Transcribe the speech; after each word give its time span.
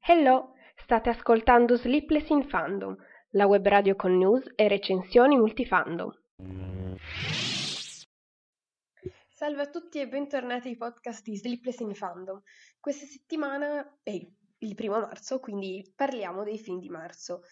Hello, 0.00 0.54
state 0.74 1.10
ascoltando 1.10 1.76
Sleepless 1.76 2.30
in 2.30 2.48
Fandom, 2.48 2.96
la 3.32 3.44
web 3.44 3.66
radio 3.66 3.94
con 3.94 4.16
news 4.16 4.50
e 4.54 4.68
recensioni 4.68 5.36
multifandom. 5.36 6.10
Salve 9.28 9.60
a 9.60 9.68
tutti 9.68 10.00
e 10.00 10.08
bentornati 10.08 10.68
ai 10.68 10.78
podcast 10.78 11.22
di 11.22 11.36
Sleepless 11.36 11.80
in 11.80 11.94
Fandom. 11.94 12.40
Questa 12.80 13.04
settimana 13.04 13.98
è 14.02 14.12
il 14.12 14.74
primo 14.74 14.98
marzo, 14.98 15.40
quindi 15.40 15.92
parliamo 15.94 16.42
dei 16.42 16.58
film 16.58 16.78
di 16.78 16.88
marzo. 16.88 17.42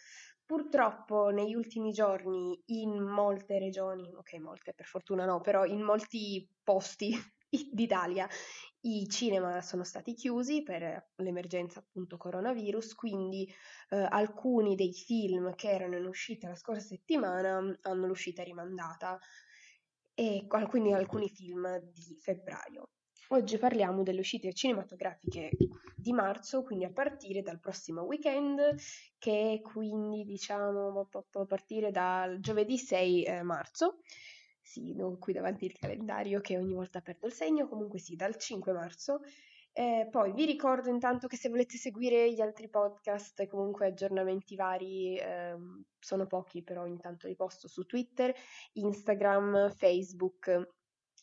Purtroppo 0.46 1.28
negli 1.28 1.54
ultimi 1.54 1.92
giorni 1.92 2.58
in 2.68 2.98
molte 3.02 3.58
regioni, 3.58 4.14
ok 4.14 4.38
molte 4.38 4.72
per 4.72 4.86
fortuna 4.86 5.26
no, 5.26 5.42
però 5.42 5.66
in 5.66 5.82
molti 5.82 6.48
posti 6.64 7.14
d'Italia 7.70 8.28
i 8.84 9.08
cinema 9.08 9.60
sono 9.62 9.84
stati 9.84 10.14
chiusi 10.14 10.62
per 10.62 11.10
l'emergenza 11.16 11.78
appunto 11.78 12.16
coronavirus, 12.16 12.94
quindi 12.94 13.46
eh, 13.90 13.96
alcuni 13.96 14.74
dei 14.74 14.92
film 14.92 15.54
che 15.54 15.70
erano 15.70 15.96
in 15.96 16.06
uscita 16.06 16.48
la 16.48 16.56
scorsa 16.56 16.86
settimana 16.88 17.58
hanno 17.82 18.06
l'uscita 18.06 18.42
rimandata 18.42 19.18
e 20.14 20.46
quindi 20.68 20.92
alcuni 20.92 21.28
film 21.28 21.78
di 21.92 22.16
febbraio. 22.20 22.88
Oggi 23.28 23.56
parliamo 23.56 24.02
delle 24.02 24.20
uscite 24.20 24.52
cinematografiche 24.52 25.50
di 25.96 26.12
marzo, 26.12 26.62
quindi 26.64 26.84
a 26.84 26.92
partire 26.92 27.40
dal 27.40 27.60
prossimo 27.60 28.02
weekend, 28.02 28.74
che 29.16 29.52
è 29.54 29.60
quindi 29.62 30.24
diciamo 30.24 31.08
a 31.08 31.46
partire 31.46 31.90
dal 31.90 32.40
giovedì 32.40 32.76
6 32.76 33.22
eh, 33.22 33.42
marzo. 33.42 34.00
Sì, 34.62 34.94
ho 34.98 35.18
qui 35.18 35.32
davanti 35.32 35.64
il 35.64 35.76
calendario 35.78 36.40
che 36.40 36.56
ogni 36.56 36.74
volta 36.74 37.00
perdo 37.00 37.26
il 37.26 37.32
segno, 37.32 37.68
comunque 37.68 37.98
sì, 37.98 38.16
dal 38.16 38.36
5 38.36 38.72
marzo. 38.72 39.20
Eh, 39.74 40.06
poi 40.10 40.32
vi 40.32 40.44
ricordo 40.44 40.90
intanto 40.90 41.26
che 41.26 41.36
se 41.36 41.48
volete 41.48 41.76
seguire 41.78 42.30
gli 42.32 42.40
altri 42.40 42.68
podcast 42.68 43.46
comunque 43.46 43.86
aggiornamenti 43.86 44.54
vari, 44.54 45.16
eh, 45.16 45.56
sono 45.98 46.26
pochi, 46.26 46.62
però 46.62 46.86
intanto 46.86 47.26
li 47.26 47.34
posto 47.34 47.68
su 47.68 47.84
Twitter, 47.84 48.34
Instagram, 48.74 49.70
Facebook 49.70 50.68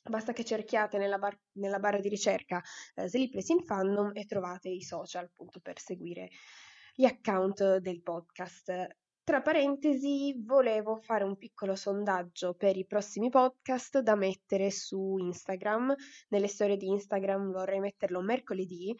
Basta 0.09 0.33
che 0.33 0.43
cerchiate 0.45 0.97
nella, 0.97 1.17
bar- 1.17 1.37
nella 1.53 1.77
barra 1.77 1.99
di 1.99 2.09
ricerca 2.09 2.61
eh, 2.95 3.07
Sleepless 3.07 3.49
in 3.49 3.63
Fandom 3.63 4.11
e 4.13 4.25
trovate 4.25 4.69
i 4.69 4.81
social 4.81 5.25
appunto 5.25 5.59
per 5.59 5.79
seguire 5.79 6.29
gli 6.95 7.05
account 7.05 7.77
del 7.77 8.01
podcast. 8.01 8.98
Tra 9.29 9.43
parentesi, 9.43 10.33
volevo 10.43 10.95
fare 10.95 11.23
un 11.23 11.37
piccolo 11.37 11.75
sondaggio 11.75 12.55
per 12.55 12.75
i 12.77 12.87
prossimi 12.87 13.29
podcast 13.29 13.99
da 13.99 14.15
mettere 14.15 14.71
su 14.71 15.17
Instagram. 15.19 15.93
Nelle 16.29 16.47
storie 16.47 16.77
di 16.77 16.87
Instagram 16.87 17.51
vorrei 17.51 17.79
metterlo 17.79 18.21
mercoledì 18.21 18.91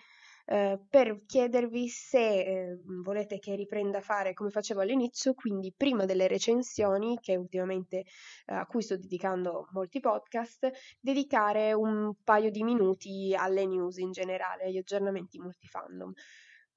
eh, 0.46 0.80
per 0.88 1.26
chiedervi 1.26 1.88
se 1.88 2.42
eh, 2.42 2.80
volete 3.04 3.40
che 3.40 3.56
riprenda 3.56 3.98
a 3.98 4.02
fare 4.02 4.36
come 4.36 4.52
facevo 4.52 4.82
all'inizio, 4.82 5.34
quindi 5.34 5.74
prima 5.76 6.06
delle 6.06 6.28
recensioni, 6.28 7.18
che 7.20 7.36
ultimamente 7.36 7.98
eh, 7.98 8.54
a 8.54 8.68
cui 8.68 8.84
sto 8.84 8.98
dedicando 8.98 9.68
molti 9.72 10.00
podcast, 10.00 10.70
dedicare 11.00 11.74
un 11.74 12.14
paio 12.24 12.52
di 12.52 12.62
minuti 12.62 13.34
alle 13.36 13.66
news 13.66 13.98
in 13.98 14.12
generale, 14.12 14.66
agli 14.66 14.78
aggiornamenti 14.78 15.40
multifandom. 15.40 16.14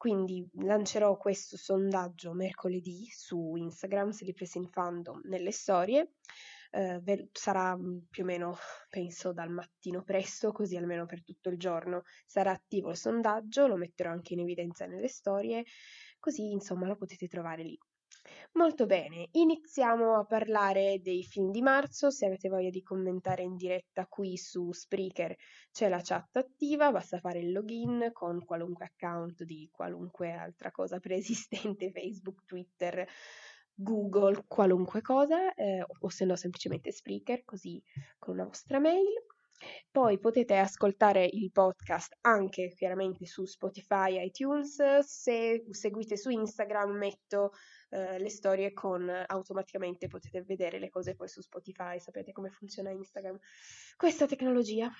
Quindi 0.03 0.45
lancerò 0.55 1.17
questo 1.17 1.57
sondaggio 1.57 2.33
mercoledì 2.33 3.07
su 3.09 3.55
Instagram, 3.55 4.11
se 4.11 4.25
li 4.25 4.33
presi 4.33 4.59
nelle 5.27 5.53
storie 5.53 6.15
eh, 6.73 7.29
sarà 7.31 7.77
mm, 7.77 7.99
più 8.11 8.25
o 8.25 8.27
meno, 8.27 8.57
penso, 8.91 9.33
dal 9.33 9.51
mattino 9.51 10.03
presto, 10.03 10.51
così 10.51 10.77
almeno 10.77 11.07
per 11.07 11.23
tutto 11.23 11.51
il 11.51 11.57
giorno 11.57 12.03
sarà 12.27 12.51
attivo 12.51 12.91
il 12.91 12.97
sondaggio, 12.97 13.69
lo 13.69 13.77
metterò 13.77 14.11
anche 14.11 14.33
in 14.33 14.41
evidenza 14.41 14.87
nelle 14.87 15.07
storie, 15.07 15.63
così 16.19 16.51
insomma 16.51 16.89
lo 16.89 16.97
potete 16.97 17.29
trovare 17.29 17.63
lì. 17.63 17.79
Molto 18.53 18.87
bene, 18.87 19.29
iniziamo 19.33 20.19
a 20.19 20.25
parlare 20.25 21.01
dei 21.01 21.25
film 21.25 21.51
di 21.51 21.63
marzo. 21.63 22.11
Se 22.11 22.27
avete 22.27 22.49
voglia 22.49 22.71
di 22.71 22.83
commentare 22.83 23.43
in 23.43 23.57
diretta 23.57 24.07
qui 24.07 24.37
su 24.37 24.73
Spreaker 24.73 25.35
c'è 25.71 25.89
la 25.89 26.01
chat 26.03 26.37
attiva, 26.37 26.93
basta 26.93 27.19
fare 27.19 27.41
il 27.41 27.51
login 27.51 28.11
con 28.13 28.45
qualunque 28.45 28.85
account 28.85 29.43
di 29.45 29.69
qualunque 29.73 30.33
altra 30.33 30.71
cosa 30.71 31.01
preesistente, 31.01 31.91
Facebook, 31.95 32.45
Twitter, 32.45 33.09
Google, 33.75 34.45
qualunque 34.47 35.01
cosa, 35.01 35.55
eh, 35.55 35.83
o 35.83 36.09
se 36.11 36.25
no 36.25 36.37
semplicemente 36.37 36.93
Spreaker, 36.93 37.45
così 37.45 37.83
con 38.19 38.37
la 38.37 38.45
vostra 38.45 38.79
mail. 38.79 39.31
Poi 39.91 40.19
potete 40.19 40.57
ascoltare 40.57 41.25
il 41.25 41.51
podcast 41.53 42.17
anche 42.23 42.73
chiaramente 42.75 43.27
su 43.27 43.45
Spotify, 43.45 44.25
iTunes. 44.25 44.99
Se 45.01 45.65
seguite 45.71 46.17
su 46.17 46.31
Instagram 46.31 46.91
metto 46.91 47.53
eh, 47.93 48.19
le 48.19 48.31
storie 48.31 48.73
con 48.73 49.09
automaticamente 49.27 50.09
potete 50.09 50.43
vedere 50.43 50.79
le 50.79 50.89
cose 50.89 51.15
poi 51.15 51.29
su 51.29 51.43
Spotify. 51.43 52.01
Sapete 52.01 52.33
come 52.33 52.49
funziona 52.49 52.91
Instagram? 52.91 53.39
Questa 53.97 54.27
tecnologia. 54.27 54.91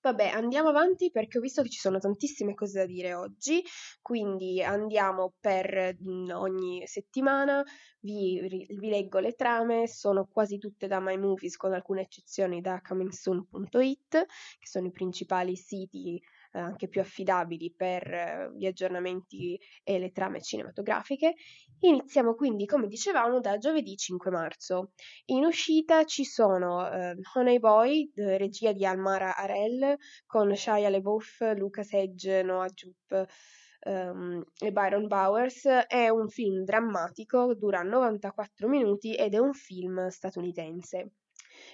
Vabbè, 0.00 0.28
andiamo 0.28 0.68
avanti 0.68 1.10
perché 1.10 1.38
ho 1.38 1.40
visto 1.40 1.62
che 1.62 1.68
ci 1.68 1.80
sono 1.80 1.98
tantissime 1.98 2.54
cose 2.54 2.78
da 2.78 2.86
dire 2.86 3.12
oggi, 3.14 3.60
quindi 4.00 4.62
andiamo 4.62 5.34
per 5.40 5.96
mm, 6.00 6.30
ogni 6.30 6.86
settimana, 6.86 7.62
vi, 8.00 8.40
vi 8.40 8.88
leggo 8.88 9.18
le 9.18 9.32
trame, 9.34 9.88
sono 9.88 10.26
quasi 10.26 10.58
tutte 10.58 10.86
da 10.86 11.00
My 11.00 11.18
Movies 11.18 11.56
con 11.56 11.72
alcune 11.74 12.02
eccezioni 12.02 12.60
da 12.60 12.80
comingsoon.it, 12.80 14.08
che 14.10 14.66
sono 14.66 14.86
i 14.86 14.92
principali 14.92 15.56
siti 15.56 16.22
eh, 16.56 16.58
anche 16.58 16.88
più 16.88 17.02
affidabili 17.02 17.72
per 17.76 18.02
eh, 18.10 18.50
gli 18.56 18.64
aggiornamenti 18.64 19.60
e 19.84 19.98
le 19.98 20.10
trame 20.10 20.40
cinematografiche. 20.40 21.34
Iniziamo 21.80 22.34
quindi, 22.34 22.64
come 22.64 22.86
dicevamo, 22.86 23.40
da 23.40 23.58
giovedì 23.58 23.94
5 23.94 24.30
marzo. 24.30 24.92
In 25.26 25.44
uscita 25.44 26.04
ci 26.04 26.24
sono 26.24 26.90
eh, 26.90 27.14
Honey 27.34 27.58
Boy, 27.58 28.10
regia 28.14 28.72
di 28.72 28.86
Almara 28.86 29.36
Arel, 29.36 29.96
con 30.24 30.54
Shia 30.56 30.88
LeBouf, 30.88 31.52
Lucas 31.56 31.92
Hedge, 31.92 32.42
Noah 32.42 32.68
Jupp 32.68 33.28
um, 33.84 34.42
e 34.58 34.72
Byron 34.72 35.06
Bowers. 35.06 35.66
È 35.86 36.08
un 36.08 36.28
film 36.28 36.64
drammatico, 36.64 37.54
dura 37.54 37.82
94 37.82 38.66
minuti 38.66 39.14
ed 39.14 39.34
è 39.34 39.38
un 39.38 39.52
film 39.52 40.08
statunitense. 40.08 41.10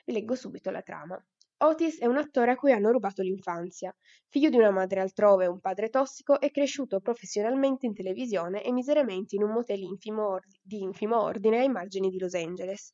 Vi 0.05 0.13
leggo 0.13 0.35
subito 0.35 0.71
la 0.71 0.83
trama. 0.83 1.25
Otis 1.65 2.01
è 2.01 2.07
un 2.07 2.17
attore 2.17 2.51
a 2.51 2.57
cui 2.57 2.73
hanno 2.73 2.91
rubato 2.91 3.23
l'infanzia. 3.23 3.95
Figlio 4.27 4.51
di 4.51 4.57
una 4.57 4.73
madre 4.73 4.99
altrove 4.99 5.45
e 5.45 5.47
un 5.47 5.61
padre 5.61 5.91
tossico, 5.91 6.41
è 6.41 6.51
cresciuto 6.51 6.99
professionalmente 6.99 7.87
in 7.87 7.95
televisione 7.95 8.65
e 8.65 8.73
miseramente 8.73 9.37
in 9.37 9.45
un 9.45 9.53
motel 9.53 9.81
infimo 9.81 10.27
or- 10.27 10.45
di 10.61 10.83
infimo 10.83 11.23
ordine 11.23 11.61
ai 11.61 11.69
margini 11.69 12.11
di 12.11 12.19
Los 12.19 12.35
Angeles. 12.35 12.91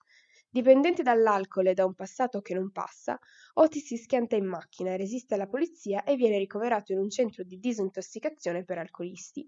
Dipendente 0.50 1.02
dall'alcol 1.02 1.68
e 1.68 1.72
da 1.72 1.86
un 1.86 1.94
passato 1.94 2.42
che 2.42 2.52
non 2.52 2.70
passa, 2.70 3.18
Otis 3.54 3.86
si 3.86 3.96
schianta 3.96 4.36
in 4.36 4.44
macchina, 4.44 4.96
resiste 4.96 5.32
alla 5.32 5.46
polizia 5.46 6.04
e 6.04 6.16
viene 6.16 6.36
ricoverato 6.36 6.92
in 6.92 6.98
un 6.98 7.08
centro 7.08 7.44
di 7.44 7.58
disintossicazione 7.58 8.64
per 8.64 8.76
alcolisti. 8.76 9.46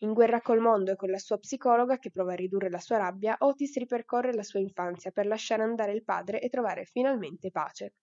In 0.00 0.12
guerra 0.12 0.42
col 0.42 0.60
mondo 0.60 0.92
e 0.92 0.96
con 0.96 1.08
la 1.08 1.18
sua 1.18 1.38
psicologa 1.38 1.98
che 1.98 2.10
prova 2.10 2.32
a 2.32 2.36
ridurre 2.36 2.68
la 2.68 2.80
sua 2.80 2.98
rabbia, 2.98 3.34
Otis 3.38 3.78
ripercorre 3.78 4.34
la 4.34 4.42
sua 4.42 4.60
infanzia 4.60 5.10
per 5.10 5.26
lasciare 5.26 5.62
andare 5.62 5.92
il 5.92 6.04
padre 6.04 6.38
e 6.42 6.50
trovare 6.50 6.84
finalmente 6.84 7.50
pace. 7.50 7.94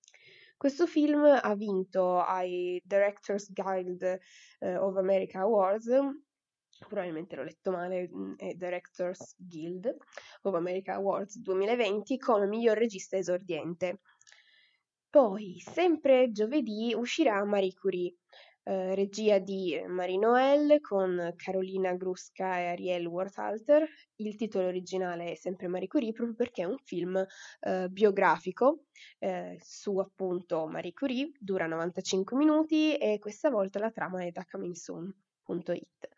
Questo 0.57 0.87
film 0.87 1.23
ha 1.23 1.55
vinto 1.55 2.19
ai 2.21 2.81
Directors 2.83 3.51
Guild 3.51 4.01
eh, 4.59 4.77
of 4.77 4.95
America 4.97 5.39
Awards 5.41 5.89
probabilmente 6.87 7.35
l'ho 7.35 7.43
letto 7.43 7.71
male, 7.71 8.09
mm, 8.13 8.33
è 8.35 8.53
Directors 8.53 9.35
Guild 9.37 9.95
of 10.41 10.53
America 10.53 10.93
Awards 10.95 11.37
2020 11.39 12.17
come 12.17 12.47
miglior 12.47 12.77
regista 12.77 13.17
esordiente. 13.17 13.99
Poi, 15.09 15.61
sempre 15.61 16.31
giovedì, 16.31 16.93
uscirà 16.93 17.41
Marie 17.45 17.73
Curie, 17.73 18.15
eh, 18.67 18.95
regia 18.95 19.37
di 19.37 19.79
Marie 19.87 20.17
Noël 20.17 20.81
con 20.81 21.33
Carolina 21.35 21.93
Grusca 21.93 22.57
e 22.57 22.65
Ariel 22.69 23.05
Worthalter. 23.05 23.87
Il 24.15 24.35
titolo 24.35 24.67
originale 24.67 25.33
è 25.33 25.35
sempre 25.35 25.67
Marie 25.67 25.87
Curie 25.87 26.11
proprio 26.11 26.35
perché 26.35 26.63
è 26.63 26.65
un 26.65 26.77
film 26.79 27.23
eh, 27.59 27.87
biografico 27.89 28.85
eh, 29.19 29.59
su 29.61 29.99
appunto 29.99 30.65
Marie 30.65 30.93
Curie, 30.93 31.31
dura 31.39 31.67
95 31.67 32.35
minuti 32.35 32.95
e 32.97 33.19
questa 33.19 33.51
volta 33.51 33.77
la 33.77 33.91
trama 33.91 34.23
è 34.23 34.31
da 34.31 34.43
comingsoon.it. 34.49 36.09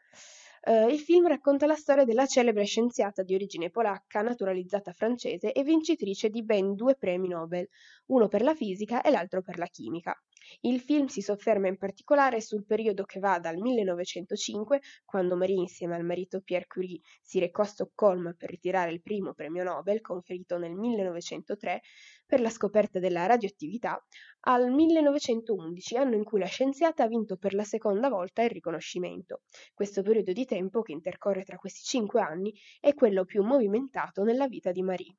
Uh, 0.67 0.89
il 0.89 0.99
film 0.99 1.27
racconta 1.27 1.65
la 1.65 1.75
storia 1.75 2.03
della 2.03 2.25
celebre 2.25 2.65
scienziata 2.65 3.23
di 3.23 3.33
origine 3.35 3.69
polacca, 3.69 4.21
naturalizzata 4.21 4.91
francese 4.91 5.53
e 5.53 5.63
vincitrice 5.63 6.29
di 6.29 6.43
ben 6.43 6.75
due 6.75 6.95
premi 6.95 7.29
Nobel, 7.29 7.67
uno 8.07 8.27
per 8.27 8.41
la 8.41 8.53
fisica 8.53 9.01
e 9.01 9.09
l'altro 9.09 9.41
per 9.41 9.57
la 9.59 9.67
chimica. 9.67 10.13
Il 10.61 10.79
film 10.79 11.07
si 11.07 11.21
sofferma 11.21 11.67
in 11.67 11.77
particolare 11.77 12.41
sul 12.41 12.65
periodo 12.65 13.03
che 13.03 13.19
va 13.19 13.39
dal 13.39 13.57
1905, 13.57 14.81
quando 15.05 15.35
Marie 15.35 15.59
insieme 15.59 15.95
al 15.95 16.03
marito 16.03 16.41
Pierre 16.41 16.67
Curie 16.67 16.99
si 17.21 17.39
recò 17.39 17.63
a 17.63 17.65
Stoccolma 17.65 18.33
per 18.33 18.49
ritirare 18.49 18.91
il 18.91 19.01
primo 19.01 19.33
premio 19.33 19.63
Nobel, 19.63 20.01
conferito 20.01 20.57
nel 20.57 20.73
1903, 20.73 21.81
per 22.25 22.41
la 22.41 22.49
scoperta 22.49 22.99
della 22.99 23.25
radioattività, 23.25 24.03
al 24.41 24.71
1911, 24.71 25.97
anno 25.97 26.15
in 26.15 26.23
cui 26.23 26.39
la 26.39 26.45
scienziata 26.45 27.03
ha 27.03 27.07
vinto 27.07 27.37
per 27.37 27.53
la 27.53 27.63
seconda 27.63 28.09
volta 28.09 28.41
il 28.41 28.49
riconoscimento. 28.49 29.41
Questo 29.73 30.01
periodo 30.01 30.33
di 30.33 30.45
tempo 30.45 30.81
che 30.81 30.91
intercorre 30.91 31.43
tra 31.43 31.57
questi 31.57 31.83
cinque 31.83 32.21
anni 32.21 32.53
è 32.79 32.93
quello 32.93 33.25
più 33.25 33.43
movimentato 33.43 34.23
nella 34.23 34.47
vita 34.47 34.71
di 34.71 34.81
Marie. 34.81 35.15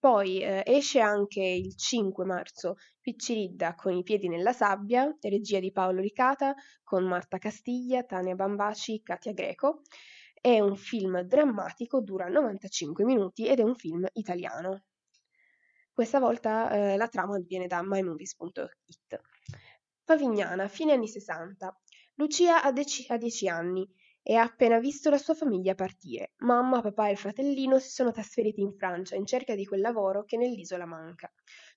Poi 0.00 0.40
eh, 0.40 0.62
esce 0.64 0.98
anche 1.00 1.42
il 1.42 1.76
5 1.76 2.24
marzo 2.24 2.76
Picciridda 3.02 3.74
con 3.74 3.92
i 3.92 4.02
piedi 4.02 4.28
nella 4.28 4.54
sabbia, 4.54 5.14
regia 5.20 5.58
di 5.58 5.72
Paolo 5.72 6.00
Licata, 6.00 6.54
con 6.82 7.04
Marta 7.04 7.36
Castiglia, 7.36 8.02
Tania 8.04 8.34
Bambaci, 8.34 9.02
Katia 9.02 9.34
Greco. 9.34 9.82
È 10.40 10.58
un 10.58 10.74
film 10.76 11.20
drammatico, 11.20 12.00
dura 12.00 12.28
95 12.28 13.04
minuti 13.04 13.46
ed 13.46 13.58
è 13.58 13.62
un 13.62 13.74
film 13.74 14.06
italiano. 14.14 14.84
Questa 15.92 16.18
volta 16.18 16.70
eh, 16.70 16.96
la 16.96 17.08
trama 17.08 17.38
viene 17.38 17.66
da 17.66 17.82
mymovies.it. 17.84 19.20
Pavignana, 20.02 20.66
fine 20.68 20.92
anni 20.92 21.08
60. 21.08 21.78
Lucia 22.14 22.62
ha 22.62 22.72
10 22.72 23.48
anni 23.48 23.86
e 24.30 24.36
ha 24.36 24.44
appena 24.44 24.78
visto 24.78 25.10
la 25.10 25.18
sua 25.18 25.34
famiglia 25.34 25.74
partire. 25.74 26.34
Mamma, 26.36 26.80
papà 26.80 27.08
e 27.08 27.10
il 27.10 27.16
fratellino 27.16 27.80
si 27.80 27.90
sono 27.90 28.12
trasferiti 28.12 28.60
in 28.60 28.72
Francia 28.76 29.16
in 29.16 29.26
cerca 29.26 29.56
di 29.56 29.66
quel 29.66 29.80
lavoro 29.80 30.22
che 30.22 30.36
nell'isola 30.36 30.86
manca. 30.86 31.28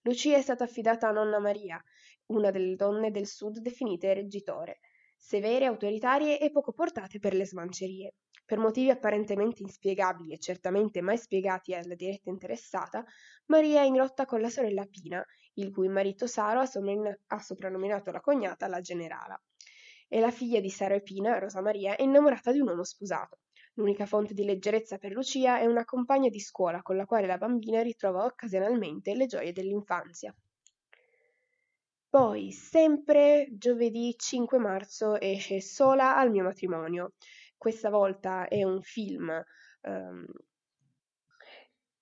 Lucia 0.03 0.37
è 0.37 0.41
stata 0.43 0.63
affidata 0.63 1.07
a 1.07 1.11
nonna 1.11 1.39
Maria, 1.39 1.83
una 2.27 2.51
delle 2.51 2.75
donne 2.75 3.09
del 3.09 3.25
sud 3.25 3.57
definite 3.57 4.13
reggitore, 4.13 4.81
severe, 5.17 5.65
autoritarie 5.65 6.39
e 6.39 6.51
poco 6.51 6.73
portate 6.73 7.17
per 7.17 7.33
le 7.33 7.47
smancerie. 7.47 8.13
Per 8.45 8.59
motivi 8.59 8.91
apparentemente 8.91 9.63
inspiegabili 9.63 10.31
e 10.31 10.37
certamente 10.37 11.01
mai 11.01 11.17
spiegati 11.17 11.73
alla 11.73 11.95
diretta 11.95 12.29
interessata, 12.29 13.03
Maria 13.47 13.81
è 13.81 13.85
in 13.85 13.95
lotta 13.95 14.27
con 14.27 14.39
la 14.41 14.49
sorella 14.49 14.85
Pina, 14.85 15.25
il 15.53 15.71
cui 15.71 15.87
marito 15.87 16.27
Saro 16.27 16.59
ha 16.59 17.39
soprannominato 17.39 18.11
la 18.11 18.21
cognata 18.21 18.67
la 18.67 18.79
generala 18.79 19.41
e 20.13 20.19
la 20.19 20.29
figlia 20.29 20.59
di 20.59 20.69
Sara 20.69 20.93
e 20.93 21.01
Pina, 21.01 21.39
Rosa 21.39 21.59
Maria, 21.59 21.95
è 21.95 22.03
innamorata 22.03 22.51
di 22.51 22.59
un 22.59 22.67
uomo 22.67 22.83
sposato. 22.83 23.39
L'unica 23.73 24.05
fonte 24.05 24.35
di 24.35 24.43
leggerezza 24.43 24.99
per 24.99 25.11
Lucia 25.11 25.57
è 25.57 25.65
una 25.65 25.85
compagna 25.85 26.29
di 26.29 26.39
scuola 26.39 26.83
con 26.83 26.95
la 26.95 27.07
quale 27.07 27.25
la 27.25 27.39
bambina 27.39 27.81
ritrova 27.81 28.23
occasionalmente 28.23 29.15
le 29.15 29.25
gioie 29.25 29.51
dell'infanzia. 29.51 30.31
Poi, 32.07 32.51
sempre 32.51 33.47
giovedì 33.53 34.13
5 34.15 34.59
marzo, 34.59 35.19
esce 35.19 35.59
Sola 35.61 36.15
al 36.15 36.29
mio 36.29 36.43
matrimonio. 36.43 37.13
Questa 37.57 37.89
volta 37.89 38.47
è 38.47 38.61
un 38.61 38.83
film 38.83 39.31
um, 39.81 40.25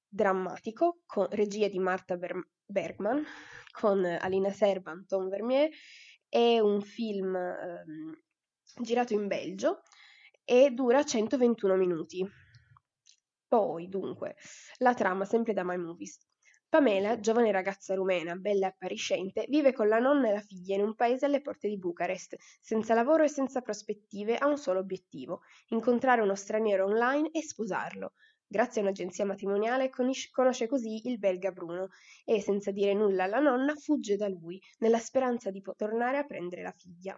drammatico, 0.09 0.99
con 1.05 1.27
regia 1.29 1.69
di 1.69 1.79
Marta 1.79 2.17
Ber- 2.17 2.45
Bergman, 2.65 3.23
con 3.71 4.03
Alina 4.03 4.51
Serban, 4.51 5.05
Tom 5.07 5.29
Vermier 5.29 5.69
è 6.31 6.59
un 6.59 6.79
film 6.81 7.35
ehm, 7.35 8.17
girato 8.81 9.11
in 9.11 9.27
Belgio 9.27 9.81
e 10.45 10.71
dura 10.71 11.03
121 11.03 11.75
minuti. 11.75 12.25
Poi, 13.49 13.89
dunque, 13.89 14.37
la 14.77 14.93
trama 14.93 15.25
sempre 15.25 15.51
da 15.51 15.65
My 15.65 15.75
Movies. 15.75 16.17
Pamela, 16.69 17.19
giovane 17.19 17.51
ragazza 17.51 17.95
rumena, 17.95 18.35
bella 18.35 18.67
e 18.67 18.69
appariscente, 18.69 19.45
vive 19.49 19.73
con 19.73 19.89
la 19.89 19.99
nonna 19.99 20.29
e 20.29 20.31
la 20.31 20.39
figlia 20.39 20.75
in 20.75 20.83
un 20.83 20.95
paese 20.95 21.25
alle 21.25 21.41
porte 21.41 21.67
di 21.67 21.77
Bucarest, 21.77 22.37
senza 22.61 22.93
lavoro 22.93 23.23
e 23.23 23.27
senza 23.27 23.59
prospettive, 23.59 24.37
ha 24.37 24.47
un 24.47 24.57
solo 24.57 24.79
obiettivo, 24.79 25.41
incontrare 25.71 26.21
uno 26.21 26.33
straniero 26.35 26.85
online 26.85 27.31
e 27.31 27.41
sposarlo. 27.41 28.13
Grazie 28.51 28.81
a 28.81 28.83
un'agenzia 28.83 29.23
matrimoniale 29.23 29.89
conosce 29.89 30.67
così 30.67 31.07
il 31.07 31.19
belga 31.19 31.51
Bruno 31.51 31.87
e, 32.25 32.41
senza 32.41 32.71
dire 32.71 32.93
nulla 32.93 33.23
alla 33.23 33.39
nonna, 33.39 33.73
fugge 33.75 34.17
da 34.17 34.27
lui, 34.27 34.61
nella 34.79 34.97
speranza 34.97 35.49
di 35.51 35.63
tornare 35.77 36.17
a 36.17 36.25
prendere 36.25 36.61
la 36.61 36.73
figlia. 36.73 37.17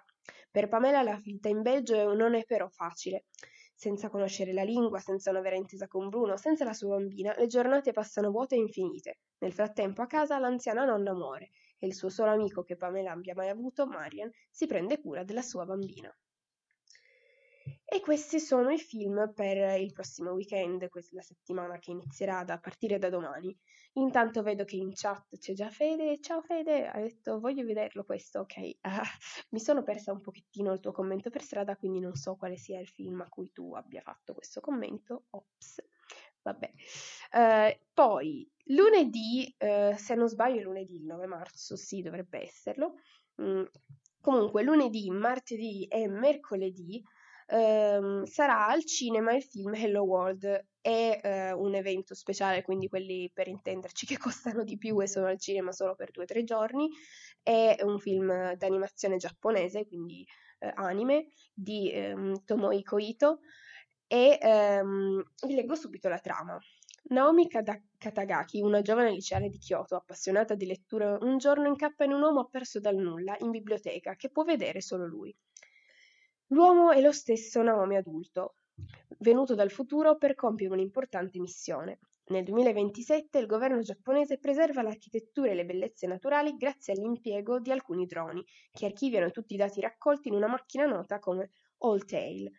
Per 0.51 0.67
Pamela 0.67 1.01
la 1.01 1.19
vita 1.19 1.49
in 1.49 1.63
Belgio 1.63 2.13
non 2.13 2.35
è 2.35 2.43
però 2.43 2.69
facile. 2.69 3.25
Senza 3.73 4.09
conoscere 4.09 4.53
la 4.53 4.61
lingua, 4.61 4.99
senza 4.99 5.31
una 5.31 5.41
vera 5.41 5.55
intesa 5.55 5.87
con 5.87 6.07
Bruno, 6.07 6.37
senza 6.37 6.65
la 6.65 6.73
sua 6.73 6.97
bambina, 6.97 7.33
le 7.35 7.47
giornate 7.47 7.93
passano 7.93 8.29
vuote 8.29 8.53
e 8.53 8.59
infinite. 8.59 9.21
Nel 9.39 9.53
frattempo 9.53 10.03
a 10.03 10.05
casa 10.05 10.37
l'anziana 10.37 10.85
nonna 10.85 11.15
muore 11.15 11.49
e 11.79 11.87
il 11.87 11.95
suo 11.95 12.09
solo 12.09 12.29
amico 12.29 12.61
che 12.61 12.75
Pamela 12.75 13.09
abbia 13.09 13.33
mai 13.33 13.49
avuto, 13.49 13.87
Marian, 13.87 14.29
si 14.51 14.67
prende 14.67 15.01
cura 15.01 15.23
della 15.23 15.41
sua 15.41 15.65
bambina. 15.65 16.15
E 17.85 17.99
questi 17.99 18.39
sono 18.39 18.71
i 18.71 18.79
film 18.79 19.31
per 19.33 19.79
il 19.79 19.93
prossimo 19.93 20.31
weekend, 20.31 20.89
la 21.11 21.21
settimana 21.21 21.77
che 21.77 21.91
inizierà 21.91 22.43
da 22.43 22.57
partire 22.57 22.97
da 22.97 23.09
domani. 23.09 23.55
Intanto 23.93 24.41
vedo 24.41 24.63
che 24.63 24.77
in 24.77 24.91
chat 24.93 25.37
c'è 25.37 25.53
già 25.53 25.69
Fede. 25.69 26.19
Ciao 26.19 26.41
Fede, 26.41 26.87
ha 26.87 26.99
detto 26.99 27.39
voglio 27.39 27.63
vederlo 27.63 28.03
questo, 28.03 28.39
ok. 28.39 28.77
Mi 29.51 29.59
sono 29.59 29.83
persa 29.83 30.11
un 30.11 30.21
pochettino 30.21 30.73
il 30.73 30.79
tuo 30.79 30.91
commento 30.91 31.29
per 31.29 31.43
strada, 31.43 31.75
quindi 31.75 31.99
non 31.99 32.15
so 32.15 32.35
quale 32.35 32.57
sia 32.57 32.79
il 32.79 32.87
film 32.87 33.21
a 33.21 33.29
cui 33.29 33.51
tu 33.51 33.75
abbia 33.75 34.01
fatto 34.01 34.33
questo 34.33 34.59
commento. 34.59 35.25
Ops. 35.29 35.83
Vabbè. 36.41 36.71
Uh, 37.31 37.79
poi, 37.93 38.51
lunedì, 38.65 39.55
uh, 39.59 39.95
se 39.95 40.15
non 40.15 40.27
sbaglio 40.27 40.59
è 40.59 40.63
lunedì 40.63 40.95
il 40.95 41.05
9 41.05 41.27
marzo, 41.27 41.75
sì, 41.75 42.01
dovrebbe 42.01 42.41
esserlo. 42.41 42.95
Mm. 43.41 43.63
Comunque, 44.19 44.63
lunedì, 44.63 45.09
martedì 45.09 45.85
e 45.85 46.07
mercoledì 46.07 47.03
ehm, 47.47 48.23
sarà 48.25 48.67
al 48.67 48.85
cinema 48.85 49.33
il 49.33 49.43
film 49.43 49.73
Hello 49.73 50.03
World. 50.03 50.65
È 50.81 51.19
eh, 51.23 51.51
un 51.53 51.75
evento 51.75 52.13
speciale, 52.13 52.61
quindi 52.61 52.87
quelli 52.87 53.29
per 53.33 53.47
intenderci 53.47 54.05
che 54.07 54.17
costano 54.17 54.63
di 54.63 54.77
più 54.77 55.01
e 55.01 55.07
sono 55.07 55.27
al 55.27 55.39
cinema 55.39 55.71
solo 55.71 55.95
per 55.95 56.11
due 56.11 56.23
o 56.23 56.27
tre 56.27 56.43
giorni. 56.43 56.89
È 57.41 57.77
un 57.83 57.99
film 57.99 58.53
d'animazione 58.55 59.17
giapponese, 59.17 59.85
quindi 59.85 60.25
eh, 60.59 60.71
anime, 60.75 61.27
di 61.53 61.91
ehm, 61.91 62.43
Tomohiko 62.45 62.97
Ito. 62.97 63.39
E 64.07 64.37
ehm, 64.41 65.23
vi 65.47 65.55
leggo 65.55 65.75
subito 65.75 66.07
la 66.09 66.19
trama. 66.19 66.59
Naomi 67.05 67.49
Katagaki, 67.49 68.61
una 68.61 68.81
giovane 68.81 69.11
liceale 69.11 69.49
di 69.49 69.57
Kyoto, 69.57 69.95
appassionata 69.95 70.55
di 70.55 70.65
lettura, 70.65 71.17
un 71.19 71.37
giorno 71.37 71.67
incappa 71.67 72.05
in 72.05 72.13
un 72.13 72.21
uomo 72.21 72.39
apparso 72.41 72.79
dal 72.79 72.95
nulla 72.95 73.35
in 73.39 73.49
biblioteca 73.49 74.15
che 74.15 74.29
può 74.29 74.43
vedere 74.43 74.79
solo 74.79 75.05
lui. 75.05 75.35
L'uomo 76.53 76.91
è 76.91 77.01
lo 77.01 77.11
stesso 77.11 77.63
Naomi 77.63 77.95
adulto, 77.95 78.57
venuto 79.21 79.55
dal 79.55 79.71
futuro 79.71 80.17
per 80.17 80.35
compiere 80.35 80.75
un'importante 80.75 81.39
missione. 81.39 81.97
Nel 82.25 82.43
2027 82.43 83.39
il 83.39 83.47
governo 83.47 83.81
giapponese 83.81 84.37
preserva 84.37 84.83
l'architettura 84.83 85.49
e 85.49 85.55
le 85.55 85.65
bellezze 85.65 86.05
naturali 86.05 86.55
grazie 86.55 86.93
all'impiego 86.93 87.59
di 87.59 87.71
alcuni 87.71 88.05
droni, 88.05 88.45
che 88.71 88.85
archiviano 88.85 89.31
tutti 89.31 89.55
i 89.55 89.57
dati 89.57 89.81
raccolti 89.81 90.27
in 90.27 90.35
una 90.35 90.45
macchina 90.45 90.85
nota 90.85 91.17
come 91.17 91.49
Alltail. 91.79 92.51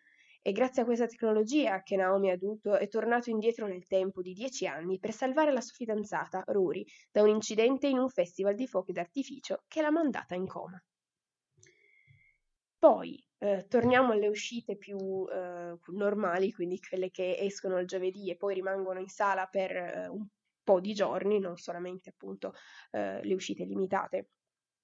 È 0.42 0.50
grazie 0.50 0.82
a 0.82 0.86
questa 0.86 1.06
tecnologia 1.06 1.84
che 1.84 1.94
Naomi 1.94 2.32
adulto 2.32 2.76
è 2.76 2.88
tornato 2.88 3.30
indietro 3.30 3.68
nel 3.68 3.86
tempo 3.86 4.22
di 4.22 4.32
dieci 4.32 4.66
anni 4.66 4.98
per 4.98 5.12
salvare 5.12 5.52
la 5.52 5.60
sua 5.60 5.76
fidanzata, 5.76 6.42
Ruri, 6.48 6.84
da 7.12 7.22
un 7.22 7.28
incidente 7.28 7.86
in 7.86 7.98
un 7.98 8.08
festival 8.08 8.56
di 8.56 8.66
fuochi 8.66 8.90
d'artificio 8.90 9.62
che 9.68 9.82
l'ha 9.82 9.92
mandata 9.92 10.34
in 10.34 10.48
coma. 10.48 10.82
Poi 12.76 13.24
eh, 13.44 13.66
torniamo 13.68 14.12
alle 14.12 14.28
uscite 14.28 14.74
più 14.74 14.96
eh, 15.30 15.76
normali, 15.88 16.50
quindi 16.50 16.80
quelle 16.80 17.10
che 17.10 17.36
escono 17.38 17.78
il 17.78 17.86
giovedì 17.86 18.30
e 18.30 18.36
poi 18.36 18.54
rimangono 18.54 19.00
in 19.00 19.08
sala 19.08 19.46
per 19.46 19.70
eh, 19.70 20.08
un 20.08 20.26
po' 20.62 20.80
di 20.80 20.94
giorni, 20.94 21.38
non 21.38 21.58
solamente 21.58 22.08
appunto 22.08 22.54
eh, 22.92 23.22
le 23.22 23.34
uscite 23.34 23.64
limitate 23.64 24.30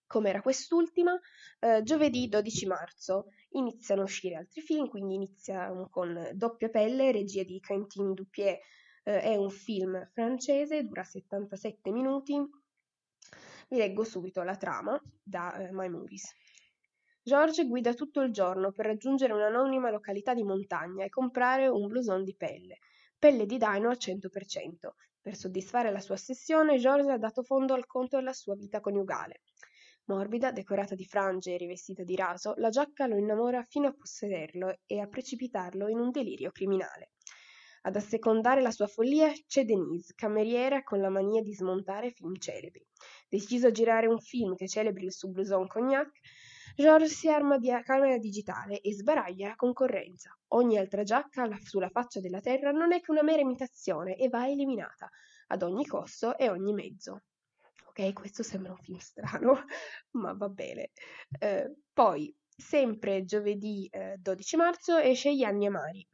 come 0.06 0.28
era 0.28 0.42
quest'ultima, 0.42 1.18
eh, 1.60 1.82
giovedì 1.84 2.28
12 2.28 2.66
marzo 2.66 3.28
iniziano 3.50 4.02
a 4.02 4.04
uscire 4.04 4.34
altri 4.34 4.60
film, 4.60 4.88
quindi 4.88 5.14
iniziamo 5.14 5.88
con 5.88 6.30
Doppia 6.34 6.68
pelle, 6.68 7.12
regia 7.12 7.44
di 7.44 7.60
Quentin 7.60 8.12
Dupier, 8.12 8.58
è 9.02 9.34
un 9.34 9.48
film 9.48 10.06
francese, 10.12 10.84
dura 10.84 11.02
77 11.02 11.90
minuti. 11.90 12.36
Vi 13.68 13.76
leggo 13.78 14.04
subito 14.04 14.42
la 14.42 14.56
trama 14.56 15.00
da 15.22 15.68
My 15.70 15.88
Movies. 15.88 16.34
George 17.22 17.66
guida 17.66 17.92
tutto 17.92 18.22
il 18.22 18.32
giorno 18.32 18.72
per 18.72 18.86
raggiungere 18.86 19.34
un'anonima 19.34 19.90
località 19.90 20.32
di 20.32 20.42
montagna 20.42 21.04
e 21.04 21.10
comprare 21.10 21.68
un 21.68 21.86
blouson 21.86 22.24
di 22.24 22.34
pelle, 22.34 22.78
pelle 23.18 23.44
di 23.44 23.58
dino 23.58 23.90
al 23.90 23.98
100%. 23.98 24.94
Per 25.20 25.36
soddisfare 25.36 25.90
la 25.90 26.00
sua 26.00 26.14
ossessione, 26.14 26.78
George 26.78 27.10
ha 27.10 27.18
dato 27.18 27.42
fondo 27.42 27.74
al 27.74 27.86
conto 27.86 28.16
della 28.16 28.32
sua 28.32 28.54
vita 28.54 28.80
coniugale. 28.80 29.42
Morbida, 30.06 30.50
decorata 30.50 30.94
di 30.94 31.04
frange 31.04 31.52
e 31.52 31.56
rivestita 31.58 32.04
di 32.04 32.16
raso, 32.16 32.54
la 32.56 32.70
giacca 32.70 33.06
lo 33.06 33.18
innamora 33.18 33.62
fino 33.68 33.88
a 33.88 33.92
possederlo 33.92 34.78
e 34.86 34.98
a 34.98 35.06
precipitarlo 35.06 35.88
in 35.88 35.98
un 35.98 36.10
delirio 36.10 36.50
criminale. 36.50 37.10
Ad 37.82 37.96
assecondare 37.96 38.62
la 38.62 38.70
sua 38.70 38.86
follia 38.86 39.30
c'è 39.46 39.64
Denise, 39.64 40.14
cameriera 40.16 40.82
con 40.82 41.00
la 41.00 41.10
mania 41.10 41.42
di 41.42 41.54
smontare 41.54 42.10
film 42.10 42.34
celebri. 42.36 42.84
Deciso 43.28 43.68
a 43.68 43.70
girare 43.70 44.06
un 44.06 44.18
film 44.18 44.54
che 44.54 44.68
celebri 44.68 45.04
il 45.04 45.12
suo 45.12 45.30
blouson 45.30 45.66
cognac, 45.66 46.10
George 46.80 47.08
si 47.08 47.28
arma 47.28 47.58
di 47.58 47.70
camera 47.84 48.16
digitale 48.16 48.80
e 48.80 48.94
sbaraglia 48.94 49.48
la 49.48 49.54
concorrenza. 49.54 50.34
Ogni 50.54 50.78
altra 50.78 51.02
giacca 51.02 51.46
sulla 51.62 51.90
faccia 51.90 52.20
della 52.20 52.40
terra 52.40 52.70
non 52.70 52.92
è 52.92 53.02
che 53.02 53.10
una 53.10 53.22
mera 53.22 53.42
imitazione 53.42 54.16
e 54.16 54.28
va 54.30 54.48
eliminata, 54.48 55.10
ad 55.48 55.62
ogni 55.62 55.86
costo 55.86 56.38
e 56.38 56.48
ogni 56.48 56.72
mezzo. 56.72 57.24
Ok, 57.84 58.14
questo 58.14 58.42
sembra 58.42 58.72
un 58.72 58.78
film 58.78 58.96
strano, 58.96 59.62
ma 60.12 60.32
va 60.32 60.48
bene. 60.48 60.90
Eh, 61.38 61.70
poi, 61.92 62.34
sempre 62.56 63.24
giovedì 63.24 63.86
eh, 63.90 64.16
12 64.18 64.56
marzo, 64.56 64.96
esce 64.96 65.34
Gli 65.34 65.44
anni 65.44 65.66
amari, 65.66 66.06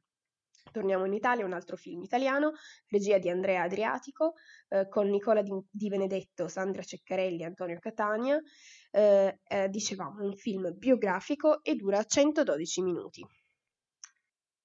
Torniamo 0.77 1.07
in 1.07 1.15
Italia, 1.15 1.47
un 1.47 1.55
altro 1.55 1.75
film 1.75 2.03
italiano, 2.03 2.53
regia 2.89 3.17
di 3.17 3.31
Andrea 3.31 3.63
Adriatico, 3.63 4.35
eh, 4.69 4.87
con 4.91 5.09
Nicola 5.09 5.41
di, 5.41 5.89
Benedetto, 5.89 6.49
Sandra 6.49 6.83
Ceccarelli 6.83 7.41
e 7.41 7.47
Antonio 7.47 7.79
Catania. 7.79 8.39
Eh, 8.91 9.41
eh, 9.43 9.69
dicevamo, 9.71 10.23
un 10.23 10.37
film 10.37 10.75
biografico 10.77 11.65
e 11.65 11.77
dura 11.77 12.05
112 12.05 12.83
minuti. 12.83 13.27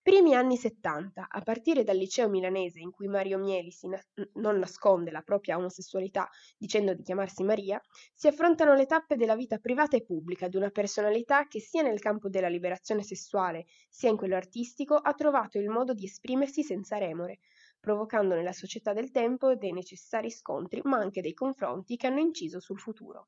Primi 0.03 0.33
anni 0.33 0.57
70, 0.57 1.27
a 1.29 1.41
partire 1.41 1.83
dal 1.83 1.95
liceo 1.95 2.27
milanese 2.27 2.79
in 2.79 2.89
cui 2.89 3.07
Mario 3.07 3.37
Mieli 3.37 3.71
na- 3.83 4.03
non 4.33 4.57
nasconde 4.57 5.11
la 5.11 5.21
propria 5.21 5.57
omosessualità 5.57 6.27
dicendo 6.57 6.95
di 6.95 7.03
chiamarsi 7.03 7.43
Maria, 7.43 7.79
si 8.11 8.25
affrontano 8.25 8.73
le 8.73 8.87
tappe 8.87 9.15
della 9.15 9.35
vita 9.35 9.59
privata 9.59 9.95
e 9.95 10.03
pubblica 10.03 10.47
di 10.47 10.57
una 10.57 10.71
personalità 10.71 11.47
che 11.47 11.59
sia 11.59 11.83
nel 11.83 11.99
campo 11.99 12.29
della 12.29 12.47
liberazione 12.47 13.03
sessuale 13.03 13.67
sia 13.89 14.09
in 14.09 14.17
quello 14.17 14.35
artistico 14.35 14.95
ha 14.95 15.13
trovato 15.13 15.59
il 15.59 15.69
modo 15.69 15.93
di 15.93 16.05
esprimersi 16.05 16.63
senza 16.63 16.97
remore, 16.97 17.37
provocando 17.79 18.33
nella 18.33 18.53
società 18.53 18.93
del 18.93 19.11
tempo 19.11 19.53
dei 19.55 19.71
necessari 19.71 20.31
scontri 20.31 20.81
ma 20.83 20.97
anche 20.97 21.21
dei 21.21 21.35
confronti 21.35 21.95
che 21.95 22.07
hanno 22.07 22.21
inciso 22.21 22.59
sul 22.59 22.79
futuro. 22.79 23.27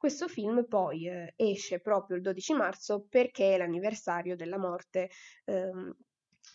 Questo 0.00 0.28
film 0.28 0.64
poi 0.66 1.08
eh, 1.08 1.34
esce 1.36 1.78
proprio 1.78 2.16
il 2.16 2.22
12 2.22 2.54
marzo 2.54 3.04
perché 3.06 3.52
è 3.52 3.58
l'anniversario 3.58 4.34
della 4.34 4.56
morte 4.56 5.10
ehm, 5.44 5.94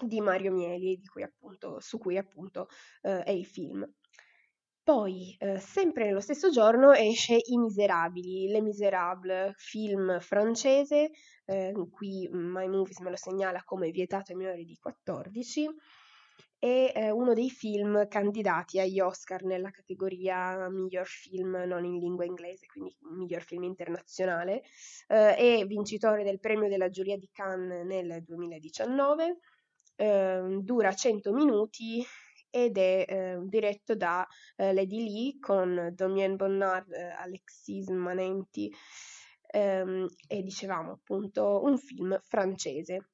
di 0.03 0.19
Mario 0.19 0.51
Mieli, 0.51 0.99
cui 1.05 1.21
appunto, 1.21 1.79
su 1.79 1.99
cui 1.99 2.17
appunto 2.17 2.69
eh, 3.03 3.21
è 3.21 3.29
il 3.29 3.45
film. 3.45 3.87
Poi, 4.81 5.35
eh, 5.37 5.59
sempre 5.59 6.05
nello 6.05 6.21
stesso 6.21 6.49
giorno, 6.49 6.91
esce 6.91 7.35
I 7.35 7.57
Miserabili, 7.59 8.47
Les 8.47 8.63
Miserables, 8.63 9.53
film 9.57 10.19
francese, 10.21 11.11
eh, 11.45 11.71
qui 11.91 12.27
My 12.31 12.67
Movies 12.67 12.97
me 13.01 13.11
lo 13.11 13.15
segnala 13.15 13.61
come 13.63 13.91
vietato 13.91 14.31
ai 14.31 14.39
minori 14.39 14.65
di 14.65 14.75
14, 14.75 15.69
è 16.65 16.91
eh, 16.95 17.11
uno 17.11 17.35
dei 17.35 17.51
film 17.51 18.07
candidati 18.07 18.79
agli 18.79 18.99
Oscar 18.99 19.43
nella 19.43 19.69
categoria 19.69 20.67
miglior 20.67 21.05
film 21.05 21.55
non 21.67 21.85
in 21.85 21.99
lingua 21.99 22.25
inglese, 22.25 22.65
quindi 22.65 22.95
miglior 23.15 23.43
film 23.43 23.63
internazionale, 23.63 24.63
eh, 25.07 25.35
è 25.35 25.65
vincitore 25.67 26.23
del 26.23 26.39
premio 26.39 26.67
della 26.67 26.89
giuria 26.89 27.17
di 27.17 27.29
Cannes 27.31 27.85
nel 27.85 28.23
2019, 28.23 29.37
eh, 29.95 30.57
dura 30.61 30.91
100 30.91 31.33
minuti 31.33 32.03
ed 32.49 32.79
è 32.79 33.05
eh, 33.07 33.37
diretto 33.43 33.95
da 33.95 34.27
eh, 34.55 34.73
Lady 34.73 35.03
Lee 35.03 35.39
con 35.39 35.91
Damien 35.93 36.35
Bonnard, 36.35 36.91
eh, 36.93 37.11
Alexis 37.11 37.89
Manenti 37.89 38.73
ehm, 39.51 40.07
e 40.27 40.41
dicevamo 40.41 40.93
appunto 40.93 41.61
un 41.63 41.77
film 41.77 42.19
francese. 42.23 43.09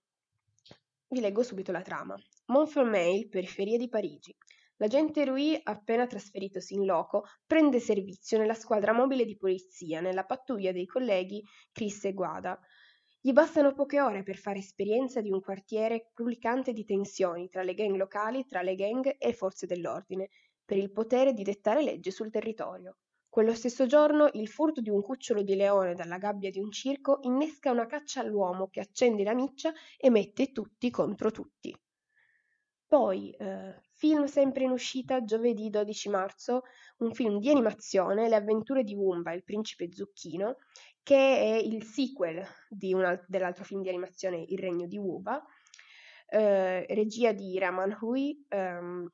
Vi 1.10 1.20
leggo 1.20 1.44
subito 1.44 1.74
la 1.74 1.82
trama. 1.82 2.18
Montfermeil, 2.52 3.30
periferia 3.30 3.78
di 3.78 3.88
Parigi. 3.88 4.36
L'agente 4.76 5.24
Rui, 5.24 5.58
appena 5.64 6.06
trasferitosi 6.06 6.74
in 6.74 6.84
loco, 6.84 7.24
prende 7.48 7.80
servizio 7.80 8.38
nella 8.38 8.56
squadra 8.56 8.92
mobile 8.92 9.24
di 9.24 9.38
polizia, 9.38 10.02
nella 10.02 10.26
pattuglia 10.26 10.74
dei 10.74 10.86
colleghi 10.86 11.42
Chris 11.72 12.04
e 12.04 12.12
Guada. 12.12 12.60
Gli 13.22 13.32
bastano 13.32 13.74
poche 13.74 14.02
ore 14.02 14.24
per 14.24 14.36
fare 14.36 14.60
esperienza 14.60 15.22
di 15.22 15.32
un 15.32 15.40
quartiere 15.40 16.12
brulicante 16.14 16.74
di 16.74 16.84
tensioni 16.84 17.48
tra 17.48 17.64
le 17.64 17.74
gang 17.74 17.96
locali, 17.96 18.46
tra 18.46 18.62
le 18.62 18.76
gang 18.76 19.16
e 19.18 19.32
forze 19.32 19.66
dell'ordine, 19.66 20.28
per 20.66 20.76
il 20.76 20.92
potere 20.92 21.32
di 21.32 21.44
dettare 21.44 21.82
legge 21.82 22.12
sul 22.12 22.30
territorio. 22.30 22.98
Quello 23.30 23.54
stesso 23.54 23.86
giorno 23.86 24.30
il 24.34 24.50
furto 24.50 24.82
di 24.82 24.90
un 24.90 25.02
cucciolo 25.02 25.42
di 25.42 25.56
leone 25.56 25.94
dalla 25.94 26.18
gabbia 26.18 26.50
di 26.50 26.60
un 26.60 26.70
circo 26.70 27.20
innesca 27.22 27.72
una 27.72 27.86
caccia 27.86 28.20
all'uomo 28.20 28.68
che 28.68 28.82
accende 28.82 29.24
la 29.24 29.34
miccia 29.34 29.72
e 29.98 30.10
mette 30.10 30.52
tutti 30.52 30.90
contro 30.90 31.32
tutti. 31.32 31.74
Poi, 32.92 33.32
eh, 33.40 33.82
film 33.94 34.26
sempre 34.26 34.66
in 34.66 34.72
uscita 34.72 35.24
giovedì 35.24 35.70
12 35.70 36.10
marzo, 36.10 36.64
un 36.98 37.14
film 37.14 37.40
di 37.40 37.50
animazione, 37.50 38.28
Le 38.28 38.36
avventure 38.36 38.84
di 38.84 38.94
Wumba, 38.94 39.32
il 39.32 39.46
principe 39.46 39.88
zucchino, 39.94 40.58
che 41.02 41.16
è 41.16 41.56
il 41.56 41.84
sequel 41.84 42.46
alt- 43.06 43.24
dell'altro 43.30 43.64
film 43.64 43.82
di 43.82 43.88
animazione 43.88 44.44
Il 44.46 44.60
regno 44.60 44.88
di 44.88 44.98
Wumba, 44.98 45.42
eh, 46.28 46.86
regia 46.88 47.32
di 47.32 47.58
Raman 47.58 47.98
Hui, 48.02 48.46
ehm, 48.50 49.10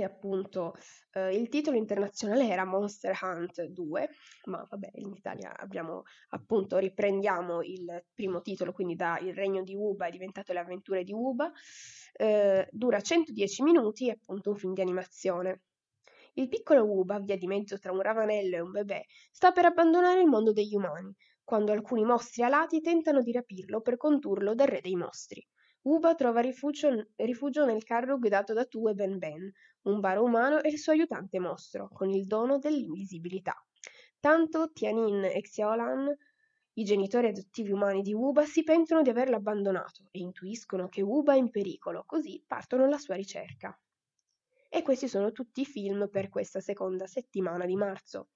e 0.00 0.04
appunto 0.04 0.74
eh, 1.12 1.34
il 1.34 1.48
titolo 1.48 1.76
internazionale 1.76 2.48
era 2.48 2.64
Monster 2.64 3.16
Hunt 3.22 3.62
2, 3.62 4.08
ma 4.44 4.64
vabbè, 4.68 4.90
in 4.94 5.12
Italia 5.14 5.56
abbiamo 5.56 6.02
appunto 6.30 6.76
riprendiamo 6.78 7.62
il 7.62 8.04
primo 8.12 8.42
titolo, 8.42 8.72
quindi 8.72 8.94
da 8.94 9.18
Il 9.18 9.34
regno 9.34 9.62
di 9.62 9.74
Uba 9.74 10.06
è 10.06 10.10
diventato 10.10 10.52
Le 10.52 10.58
avventure 10.60 11.02
di 11.02 11.12
Uba. 11.12 11.50
Eh, 12.12 12.68
dura 12.70 13.00
110 13.00 13.62
minuti, 13.62 14.08
è 14.08 14.12
appunto 14.12 14.50
un 14.50 14.56
film 14.56 14.74
di 14.74 14.82
animazione. 14.82 15.62
Il 16.34 16.48
piccolo 16.48 16.84
Uba, 16.84 17.18
via 17.18 17.36
di 17.36 17.46
mezzo 17.46 17.78
tra 17.78 17.92
un 17.92 18.02
ravanello 18.02 18.56
e 18.56 18.60
un 18.60 18.70
bebè, 18.70 19.02
sta 19.32 19.52
per 19.52 19.64
abbandonare 19.64 20.20
il 20.20 20.28
mondo 20.28 20.52
degli 20.52 20.74
umani, 20.74 21.14
quando 21.42 21.72
alcuni 21.72 22.04
mostri 22.04 22.42
alati 22.42 22.80
tentano 22.80 23.22
di 23.22 23.32
rapirlo 23.32 23.80
per 23.80 23.96
condurlo 23.96 24.54
dal 24.54 24.66
re 24.66 24.80
dei 24.82 24.96
mostri. 24.96 25.42
Uba 25.86 26.16
trova 26.16 26.40
rifugio, 26.40 27.10
rifugio 27.14 27.64
nel 27.64 27.84
carro 27.84 28.18
guidato 28.18 28.52
da 28.52 28.64
Tu 28.64 28.88
e 28.88 28.94
Ben 28.94 29.18
Ben, 29.18 29.52
un 29.82 30.00
baro 30.00 30.24
umano 30.24 30.60
e 30.60 30.68
il 30.68 30.80
suo 30.80 30.90
aiutante 30.90 31.38
mostro, 31.38 31.88
con 31.92 32.10
il 32.10 32.26
dono 32.26 32.58
dell'invisibilità. 32.58 33.54
Tanto 34.18 34.72
Tianin 34.72 35.22
e 35.22 35.40
Xiaolan, 35.42 36.12
i 36.72 36.82
genitori 36.82 37.28
adottivi 37.28 37.70
umani 37.70 38.02
di 38.02 38.12
Uba, 38.12 38.44
si 38.44 38.64
pentono 38.64 39.02
di 39.02 39.10
averlo 39.10 39.36
abbandonato 39.36 40.08
e 40.10 40.18
intuiscono 40.18 40.88
che 40.88 41.02
Uba 41.02 41.34
è 41.34 41.36
in 41.36 41.50
pericolo, 41.50 42.02
così 42.04 42.42
partono 42.44 42.82
alla 42.82 42.98
sua 42.98 43.14
ricerca. 43.14 43.78
E 44.68 44.82
questi 44.82 45.06
sono 45.06 45.30
tutti 45.30 45.60
i 45.60 45.66
film 45.66 46.08
per 46.10 46.30
questa 46.30 46.58
seconda 46.58 47.06
settimana 47.06 47.64
di 47.64 47.76
marzo. 47.76 48.30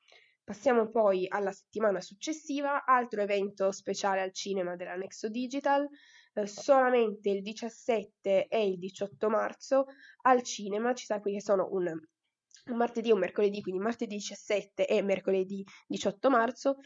Passiamo 0.44 0.88
poi 0.88 1.26
alla 1.28 1.50
settimana 1.50 2.00
successiva, 2.00 2.84
altro 2.84 3.22
evento 3.22 3.72
speciale 3.72 4.20
al 4.20 4.32
cinema 4.32 4.76
dell'Anexo 4.76 5.28
Digital, 5.28 5.88
eh, 6.34 6.46
solamente 6.46 7.30
il 7.30 7.42
17 7.42 8.48
e 8.48 8.66
il 8.66 8.78
18 8.78 9.28
marzo 9.28 9.86
al 10.22 10.42
cinema, 10.42 10.94
ci 10.94 11.04
sarà 11.04 11.20
qui 11.20 11.34
che 11.34 11.40
sono 11.40 11.68
un, 11.72 11.86
un 11.86 12.76
martedì 12.76 13.10
e 13.10 13.12
un 13.12 13.18
mercoledì, 13.18 13.60
quindi 13.62 13.80
martedì 13.80 14.16
17 14.16 14.86
e 14.86 15.02
mercoledì 15.02 15.64
18 15.86 16.30
marzo, 16.30 16.76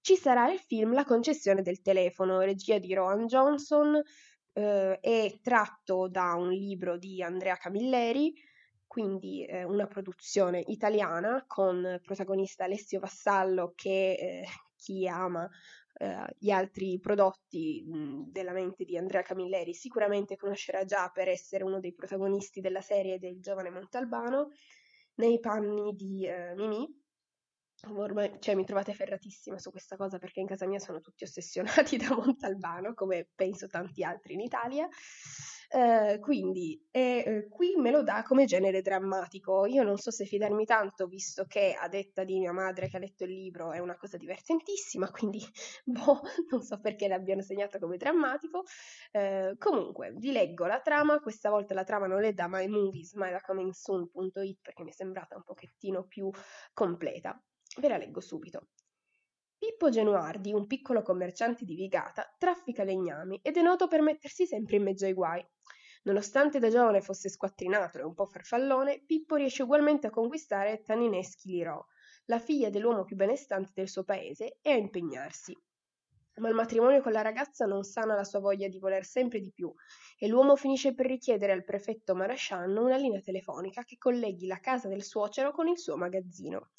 ci 0.00 0.16
sarà 0.16 0.50
il 0.52 0.58
film 0.58 0.94
La 0.94 1.04
concessione 1.04 1.62
del 1.62 1.80
telefono, 1.80 2.40
regia 2.40 2.78
di 2.78 2.92
Rowan 2.92 3.26
Johnson, 3.26 4.00
eh, 4.52 4.98
è 5.00 5.38
tratto 5.40 6.08
da 6.08 6.34
un 6.34 6.50
libro 6.50 6.98
di 6.98 7.22
Andrea 7.22 7.56
Camilleri, 7.56 8.32
quindi 8.86 9.44
eh, 9.46 9.64
una 9.64 9.86
produzione 9.86 10.62
italiana 10.66 11.44
con 11.46 11.98
protagonista 12.04 12.64
Alessio 12.64 13.00
Vassallo 13.00 13.72
che 13.74 14.12
eh, 14.12 14.44
chi 14.76 15.08
ama 15.08 15.48
eh, 15.94 16.34
gli 16.38 16.50
altri 16.50 16.98
prodotti 16.98 17.84
della 18.28 18.52
mente 18.52 18.84
di 18.84 18.96
Andrea 18.96 19.22
Camilleri 19.22 19.74
sicuramente 19.74 20.36
conoscerà 20.36 20.84
già 20.84 21.10
per 21.12 21.28
essere 21.28 21.64
uno 21.64 21.80
dei 21.80 21.92
protagonisti 21.92 22.60
della 22.60 22.80
serie 22.80 23.18
del 23.18 23.40
giovane 23.40 23.70
Montalbano, 23.70 24.50
nei 25.16 25.38
panni 25.40 25.94
di 25.94 26.26
eh, 26.26 26.54
Mimì. 26.54 27.01
Ormai, 27.88 28.36
cioè, 28.38 28.54
mi 28.54 28.64
trovate 28.64 28.94
ferratissima 28.94 29.58
su 29.58 29.70
questa 29.70 29.96
cosa 29.96 30.18
perché 30.18 30.38
in 30.38 30.46
casa 30.46 30.66
mia 30.66 30.78
sono 30.78 31.00
tutti 31.00 31.24
ossessionati 31.24 31.96
da 31.98 32.14
Montalbano, 32.14 32.94
come 32.94 33.28
penso 33.34 33.66
tanti 33.66 34.04
altri 34.04 34.34
in 34.34 34.40
Italia. 34.40 34.88
Eh, 35.68 36.18
quindi 36.20 36.80
eh, 36.90 37.48
qui 37.50 37.74
me 37.76 37.90
lo 37.90 38.02
dà 38.04 38.22
come 38.22 38.44
genere 38.44 38.82
drammatico. 38.82 39.66
Io 39.66 39.82
non 39.82 39.96
so 39.96 40.12
se 40.12 40.26
fidarmi 40.26 40.64
tanto, 40.64 41.06
visto 41.06 41.44
che 41.46 41.74
a 41.78 41.88
detta 41.88 42.22
di 42.22 42.38
mia 42.38 42.52
madre 42.52 42.88
che 42.88 42.96
ha 42.98 43.00
letto 43.00 43.24
il 43.24 43.32
libro 43.32 43.72
è 43.72 43.78
una 43.80 43.96
cosa 43.96 44.16
divertentissima, 44.16 45.10
quindi 45.10 45.40
boh, 45.84 46.20
non 46.50 46.62
so 46.62 46.78
perché 46.80 47.08
l'abbiano 47.08 47.42
segnato 47.42 47.78
come 47.80 47.96
drammatico. 47.96 48.62
Eh, 49.10 49.54
comunque, 49.58 50.12
vi 50.16 50.30
leggo 50.30 50.66
la 50.66 50.80
trama. 50.80 51.18
Questa 51.20 51.50
volta 51.50 51.74
la 51.74 51.84
trama 51.84 52.06
non 52.06 52.22
è 52.22 52.32
da 52.32 52.46
mymovies, 52.48 53.14
ma 53.14 53.28
è 53.28 53.32
da 53.32 53.40
comingsoon.it 53.40 54.60
perché 54.62 54.84
mi 54.84 54.90
è 54.90 54.94
sembrata 54.94 55.34
un 55.36 55.42
pochettino 55.42 56.04
più 56.04 56.30
completa. 56.72 57.42
Ve 57.78 57.88
la 57.88 57.96
leggo 57.96 58.20
subito. 58.20 58.68
Pippo 59.56 59.88
Genuardi, 59.88 60.52
un 60.52 60.66
piccolo 60.66 61.02
commerciante 61.02 61.64
di 61.64 61.74
Vigata, 61.74 62.34
traffica 62.36 62.84
legnami 62.84 63.40
ed 63.42 63.56
è 63.56 63.62
noto 63.62 63.88
per 63.88 64.02
mettersi 64.02 64.44
sempre 64.44 64.76
in 64.76 64.82
mezzo 64.82 65.06
ai 65.06 65.14
guai. 65.14 65.42
Nonostante 66.02 66.58
da 66.58 66.68
giovane 66.68 67.00
fosse 67.00 67.30
squattrinato 67.30 67.98
e 67.98 68.02
un 68.02 68.12
po' 68.12 68.26
farfallone, 68.26 69.04
Pippo 69.06 69.36
riesce 69.36 69.62
ugualmente 69.62 70.08
a 70.08 70.10
conquistare 70.10 70.82
Tanineschi 70.82 71.48
Lirò, 71.48 71.82
la 72.26 72.40
figlia 72.40 72.68
dell'uomo 72.70 73.04
più 73.04 73.16
benestante 73.16 73.72
del 73.74 73.88
suo 73.88 74.04
paese, 74.04 74.58
e 74.60 74.72
a 74.72 74.76
impegnarsi. 74.76 75.56
Ma 76.36 76.48
il 76.48 76.54
matrimonio 76.54 77.00
con 77.02 77.12
la 77.12 77.20
ragazza 77.22 77.66
non 77.66 77.84
sana 77.84 78.14
la 78.14 78.24
sua 78.24 78.40
voglia 78.40 78.66
di 78.66 78.78
voler 78.78 79.04
sempre 79.04 79.38
di 79.38 79.52
più 79.52 79.72
e 80.18 80.28
l'uomo 80.28 80.56
finisce 80.56 80.94
per 80.94 81.06
richiedere 81.06 81.52
al 81.52 81.62
prefetto 81.62 82.14
Marasciano 82.14 82.82
una 82.82 82.96
linea 82.96 83.20
telefonica 83.20 83.84
che 83.84 83.98
colleghi 83.98 84.46
la 84.46 84.58
casa 84.58 84.88
del 84.88 85.02
suocero 85.02 85.52
con 85.52 85.68
il 85.68 85.78
suo 85.78 85.96
magazzino. 85.96 86.70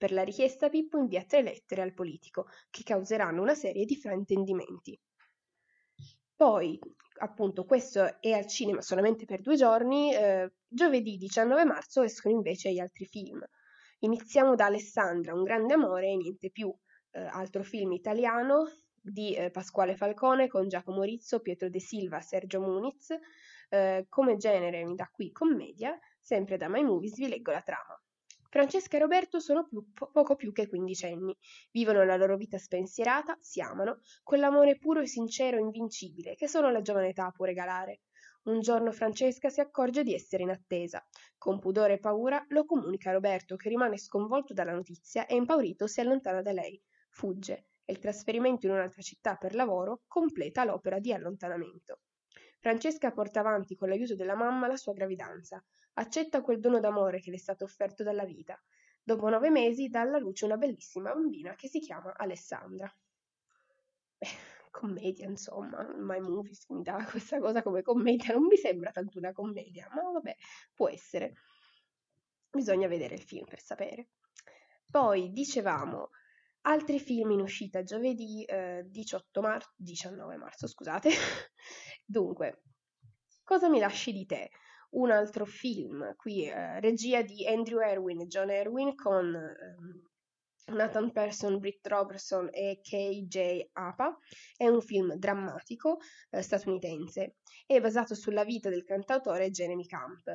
Per 0.00 0.12
la 0.12 0.24
richiesta 0.24 0.70
Pippo 0.70 0.96
invia 0.96 1.24
tre 1.24 1.42
lettere 1.42 1.82
al 1.82 1.92
politico, 1.92 2.46
che 2.70 2.82
causeranno 2.82 3.42
una 3.42 3.54
serie 3.54 3.84
di 3.84 3.96
fraintendimenti. 3.96 4.98
Poi, 6.34 6.78
appunto, 7.18 7.66
questo 7.66 8.18
è 8.18 8.32
al 8.32 8.46
cinema 8.46 8.80
solamente 8.80 9.26
per 9.26 9.42
due 9.42 9.56
giorni, 9.56 10.14
eh, 10.14 10.54
giovedì 10.66 11.18
19 11.18 11.64
marzo 11.64 12.00
escono 12.00 12.34
invece 12.34 12.72
gli 12.72 12.78
altri 12.78 13.04
film. 13.04 13.44
Iniziamo 13.98 14.54
da 14.54 14.64
Alessandra, 14.64 15.34
Un 15.34 15.42
grande 15.42 15.74
amore 15.74 16.06
e 16.06 16.16
niente 16.16 16.50
più, 16.50 16.74
eh, 17.10 17.20
altro 17.20 17.62
film 17.62 17.92
italiano 17.92 18.70
di 18.94 19.34
eh, 19.34 19.50
Pasquale 19.50 19.96
Falcone 19.96 20.48
con 20.48 20.66
Giacomo 20.66 21.02
Rizzo, 21.02 21.40
Pietro 21.40 21.68
De 21.68 21.78
Silva, 21.78 22.22
Sergio 22.22 22.62
Muniz. 22.62 23.14
Eh, 23.68 24.06
come 24.08 24.36
genere 24.38 24.82
mi 24.82 24.94
dà 24.94 25.10
qui 25.12 25.30
commedia, 25.30 25.94
sempre 26.18 26.56
da 26.56 26.70
My 26.70 26.82
Movies 26.82 27.18
vi 27.18 27.28
leggo 27.28 27.52
la 27.52 27.60
trama. 27.60 28.02
Francesca 28.50 28.96
e 28.96 29.00
Roberto 29.00 29.38
sono 29.38 29.64
più, 29.64 29.92
po- 29.94 30.10
poco 30.10 30.34
più 30.34 30.50
che 30.50 30.66
quindicenni, 30.66 31.36
vivono 31.70 32.04
la 32.04 32.16
loro 32.16 32.36
vita 32.36 32.58
spensierata, 32.58 33.38
si 33.40 33.60
amano, 33.60 34.00
quell'amore 34.24 34.76
puro 34.76 35.00
e 35.00 35.06
sincero 35.06 35.56
e 35.56 35.60
invincibile 35.60 36.34
che 36.34 36.48
solo 36.48 36.68
la 36.68 36.80
giovane 36.82 37.10
età 37.10 37.30
può 37.30 37.44
regalare. 37.44 38.00
Un 38.42 38.60
giorno 38.60 38.90
Francesca 38.90 39.50
si 39.50 39.60
accorge 39.60 40.02
di 40.02 40.14
essere 40.14 40.42
in 40.42 40.50
attesa. 40.50 41.00
Con 41.38 41.60
pudore 41.60 41.92
e 41.92 41.98
paura 42.00 42.44
lo 42.48 42.64
comunica 42.64 43.10
a 43.10 43.12
Roberto 43.12 43.54
che 43.54 43.68
rimane 43.68 43.98
sconvolto 43.98 44.52
dalla 44.52 44.72
notizia 44.72 45.26
e 45.26 45.36
impaurito 45.36 45.86
si 45.86 46.00
allontana 46.00 46.42
da 46.42 46.50
lei. 46.50 46.82
Fugge 47.10 47.66
e 47.84 47.92
il 47.92 48.00
trasferimento 48.00 48.66
in 48.66 48.72
un'altra 48.72 49.00
città 49.00 49.36
per 49.36 49.54
lavoro 49.54 50.00
completa 50.08 50.64
l'opera 50.64 50.98
di 50.98 51.12
allontanamento. 51.12 52.00
Francesca 52.58 53.12
porta 53.12 53.38
avanti 53.38 53.76
con 53.76 53.88
l'aiuto 53.88 54.16
della 54.16 54.34
mamma 54.34 54.66
la 54.66 54.76
sua 54.76 54.92
gravidanza, 54.92 55.64
accetta 55.94 56.42
quel 56.42 56.60
dono 56.60 56.80
d'amore 56.80 57.20
che 57.20 57.30
le 57.30 57.36
è 57.36 57.38
stato 57.38 57.64
offerto 57.64 58.02
dalla 58.02 58.24
vita. 58.24 58.60
Dopo 59.02 59.28
nove 59.28 59.50
mesi 59.50 59.88
dà 59.88 60.00
alla 60.02 60.18
luce 60.18 60.44
una 60.44 60.56
bellissima 60.56 61.12
bambina 61.12 61.54
che 61.54 61.68
si 61.68 61.80
chiama 61.80 62.12
Alessandra. 62.16 62.92
Beh, 64.20 64.28
commedia, 64.70 65.26
insomma, 65.26 65.82
My 65.98 66.20
Movies 66.20 66.66
mi 66.68 66.82
dà 66.82 67.04
questa 67.10 67.38
cosa 67.40 67.62
come 67.62 67.82
commedia, 67.82 68.34
non 68.34 68.46
mi 68.46 68.56
sembra 68.56 68.90
tanto 68.92 69.18
una 69.18 69.32
commedia, 69.32 69.88
ma 69.94 70.02
vabbè, 70.12 70.36
può 70.74 70.88
essere. 70.88 71.34
Bisogna 72.50 72.88
vedere 72.88 73.14
il 73.14 73.22
film 73.22 73.46
per 73.46 73.60
sapere. 73.62 74.08
Poi 74.90 75.30
dicevamo 75.32 76.10
Altri 76.62 77.00
film 77.00 77.30
in 77.30 77.40
uscita 77.40 77.82
giovedì 77.82 78.44
eh, 78.44 78.84
18 78.86 79.40
mar- 79.40 79.72
19 79.76 80.36
marzo, 80.36 80.66
scusate. 80.68 81.10
Dunque, 82.04 82.62
cosa 83.44 83.68
mi 83.70 83.78
lasci 83.78 84.12
di 84.12 84.26
te? 84.26 84.50
Un 84.92 85.12
altro 85.12 85.44
film, 85.44 86.16
qui 86.16 86.48
eh, 86.48 86.80
regia 86.80 87.22
di 87.22 87.46
Andrew 87.46 87.78
Erwin 87.78 88.22
e 88.22 88.26
John 88.26 88.50
Erwin 88.50 88.96
con 88.96 89.34
eh, 89.36 90.72
Nathan 90.72 91.12
Person, 91.12 91.60
Britt 91.60 91.86
Robertson 91.86 92.48
e 92.52 92.80
KJ 92.82 93.68
Apa. 93.72 94.18
È 94.56 94.66
un 94.66 94.80
film 94.80 95.14
drammatico 95.14 95.98
eh, 96.30 96.42
statunitense. 96.42 97.36
È 97.66 97.80
basato 97.80 98.16
sulla 98.16 98.42
vita 98.42 98.68
del 98.68 98.82
cantautore 98.82 99.50
Jeremy 99.50 99.86
Camp. 99.86 100.26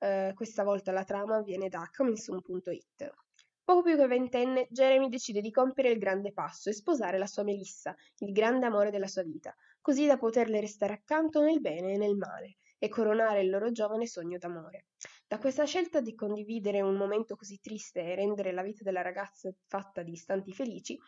Eh, 0.00 0.32
questa 0.34 0.64
volta 0.64 0.90
la 0.90 1.04
trama 1.04 1.40
viene 1.42 1.68
da 1.68 1.88
comingsoon.it. 1.92 3.10
Poco 3.62 3.82
più 3.82 3.96
che 3.96 4.06
ventenne, 4.08 4.66
Jeremy 4.70 5.08
decide 5.08 5.40
di 5.40 5.52
compiere 5.52 5.90
il 5.90 5.98
grande 5.98 6.32
passo 6.32 6.68
e 6.68 6.72
sposare 6.72 7.16
la 7.16 7.26
sua 7.26 7.44
Melissa, 7.44 7.94
il 8.18 8.32
grande 8.32 8.66
amore 8.66 8.90
della 8.90 9.06
sua 9.06 9.22
vita, 9.22 9.54
così 9.80 10.06
da 10.06 10.18
poterle 10.18 10.58
restare 10.58 10.94
accanto 10.94 11.40
nel 11.40 11.60
bene 11.60 11.92
e 11.92 11.96
nel 11.96 12.16
male 12.16 12.56
e 12.82 12.88
coronare 12.88 13.42
il 13.42 13.50
loro 13.50 13.70
giovane 13.70 14.06
sogno 14.06 14.38
d'amore. 14.38 14.86
Da 15.28 15.38
questa 15.38 15.66
scelta 15.66 16.00
di 16.00 16.14
condividere 16.14 16.80
un 16.80 16.96
momento 16.96 17.36
così 17.36 17.60
triste 17.60 18.02
e 18.02 18.14
rendere 18.14 18.52
la 18.52 18.62
vita 18.62 18.82
della 18.82 19.02
ragazza 19.02 19.52
fatta 19.66 20.02
di 20.02 20.12
istanti 20.12 20.52
felici, 20.52 20.98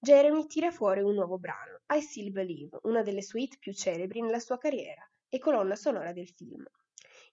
Jeremy 0.00 0.46
tira 0.46 0.70
fuori 0.70 1.02
un 1.02 1.14
nuovo 1.14 1.38
brano, 1.38 1.82
I 1.88 2.00
Still 2.00 2.32
Believe, 2.32 2.78
una 2.84 3.02
delle 3.02 3.22
sue 3.22 3.42
hit 3.42 3.58
più 3.58 3.74
celebri 3.74 4.22
nella 4.22 4.38
sua 4.38 4.56
carriera 4.56 5.08
e 5.28 5.38
colonna 5.38 5.76
sonora 5.76 6.12
del 6.12 6.28
film. 6.28 6.64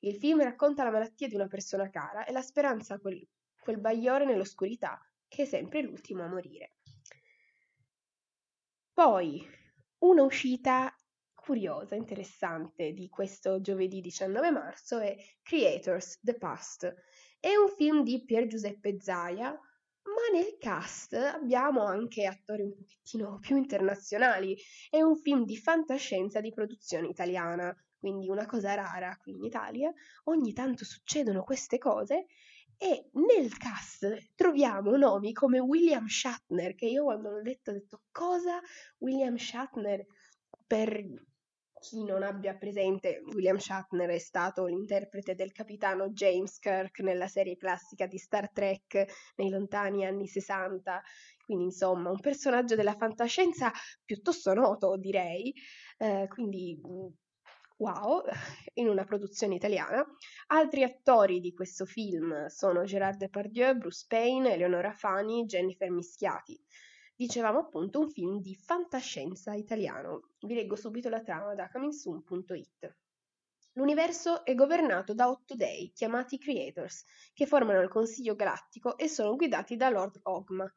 Il 0.01 0.17
film 0.17 0.43
racconta 0.43 0.83
la 0.83 0.91
malattia 0.91 1.27
di 1.27 1.35
una 1.35 1.47
persona 1.47 1.89
cara 1.89 2.25
e 2.25 2.31
la 2.31 2.41
speranza 2.41 2.99
quel 2.99 3.79
bagliore 3.79 4.25
nell'oscurità 4.25 4.99
che 5.27 5.43
è 5.43 5.45
sempre 5.45 5.81
l'ultimo 5.81 6.23
a 6.23 6.27
morire. 6.27 6.75
Poi, 8.93 9.45
una 9.99 10.23
uscita 10.23 10.94
curiosa, 11.45 11.93
interessante 11.93 12.91
di 12.91 13.07
questo 13.07 13.61
giovedì 13.61 14.01
19 14.01 14.49
marzo 14.49 14.97
è 14.97 15.15
Creators 15.43 16.19
The 16.23 16.35
Past. 16.35 16.91
È 17.39 17.55
un 17.55 17.69
film 17.69 18.01
di 18.01 18.23
Pier 18.25 18.47
Giuseppe 18.47 18.99
Zaia, 18.99 19.51
ma 19.51 20.37
nel 20.37 20.57
cast 20.57 21.13
abbiamo 21.13 21.83
anche 21.83 22.25
attori 22.25 22.63
un 22.63 22.73
pochettino 22.73 23.37
più 23.39 23.57
internazionali. 23.57 24.57
È 24.89 24.99
un 25.03 25.15
film 25.15 25.45
di 25.45 25.55
fantascienza 25.55 26.41
di 26.41 26.51
produzione 26.51 27.09
italiana, 27.09 27.75
quindi 27.95 28.27
una 28.27 28.47
cosa 28.47 28.73
rara 28.73 29.15
qui 29.21 29.33
in 29.33 29.43
Italia. 29.43 29.93
Ogni 30.23 30.51
tanto 30.51 30.83
succedono 30.83 31.43
queste 31.43 31.77
cose 31.77 32.25
e 32.75 33.09
nel 33.13 33.55
cast 33.57 34.31
troviamo 34.33 34.97
nomi 34.97 35.31
come 35.31 35.59
William 35.59 36.07
Shatner, 36.07 36.73
che 36.73 36.87
io 36.87 37.03
quando 37.03 37.29
l'ho 37.29 37.41
letto 37.41 37.69
ho 37.69 37.73
detto 37.73 38.01
cosa? 38.11 38.59
William 38.97 39.35
Shatner, 39.35 40.03
per 40.67 41.03
chi 41.87 42.03
non 42.03 42.23
abbia 42.23 42.55
presente, 42.55 43.21
William 43.33 43.57
Shatner 43.57 44.09
è 44.09 44.17
stato 44.17 44.65
l'interprete 44.65 45.35
del 45.35 45.51
capitano 45.51 46.09
James 46.09 46.57
Kirk 46.57 47.01
nella 47.01 47.27
serie 47.27 47.57
classica 47.57 48.07
di 48.07 48.17
Star 48.17 48.51
Trek 48.51 49.33
nei 49.35 49.51
lontani 49.51 50.03
anni 50.03 50.25
60, 50.25 50.99
quindi 51.45 51.65
insomma 51.65 52.09
un 52.09 52.19
personaggio 52.19 52.73
della 52.73 52.95
fantascienza 52.95 53.71
piuttosto 54.03 54.55
noto 54.55 54.97
direi, 54.97 55.53
eh, 55.99 56.25
quindi 56.27 56.75
wow, 57.77 58.23
in 58.73 58.87
una 58.87 59.03
produzione 59.03 59.53
italiana. 59.53 60.03
Altri 60.47 60.81
attori 60.81 61.39
di 61.39 61.53
questo 61.53 61.85
film 61.85 62.47
sono 62.47 62.83
Gérard 62.83 63.17
Depardieu, 63.17 63.77
Bruce 63.77 64.05
Payne, 64.07 64.53
Eleonora 64.53 64.91
Fani, 64.91 65.45
Jennifer 65.45 65.91
Mischiati. 65.91 66.59
Dicevamo 67.15 67.59
appunto 67.59 67.99
un 67.99 68.09
film 68.09 68.41
di 68.41 68.55
fantascienza 68.55 69.53
italiano. 69.53 70.31
Vi 70.39 70.53
leggo 70.53 70.75
subito 70.75 71.09
la 71.09 71.21
trama 71.21 71.55
da 71.55 71.69
comingsoon.it. 71.69 72.97
L'universo 73.73 74.43
è 74.45 74.53
governato 74.53 75.13
da 75.13 75.29
otto 75.29 75.55
dei, 75.55 75.91
chiamati 75.93 76.37
Creators, 76.37 77.03
che 77.33 77.45
formano 77.45 77.81
il 77.81 77.89
Consiglio 77.89 78.35
Galattico 78.35 78.97
e 78.97 79.07
sono 79.07 79.35
guidati 79.35 79.75
da 79.75 79.89
Lord 79.89 80.19
Ogma, 80.23 80.69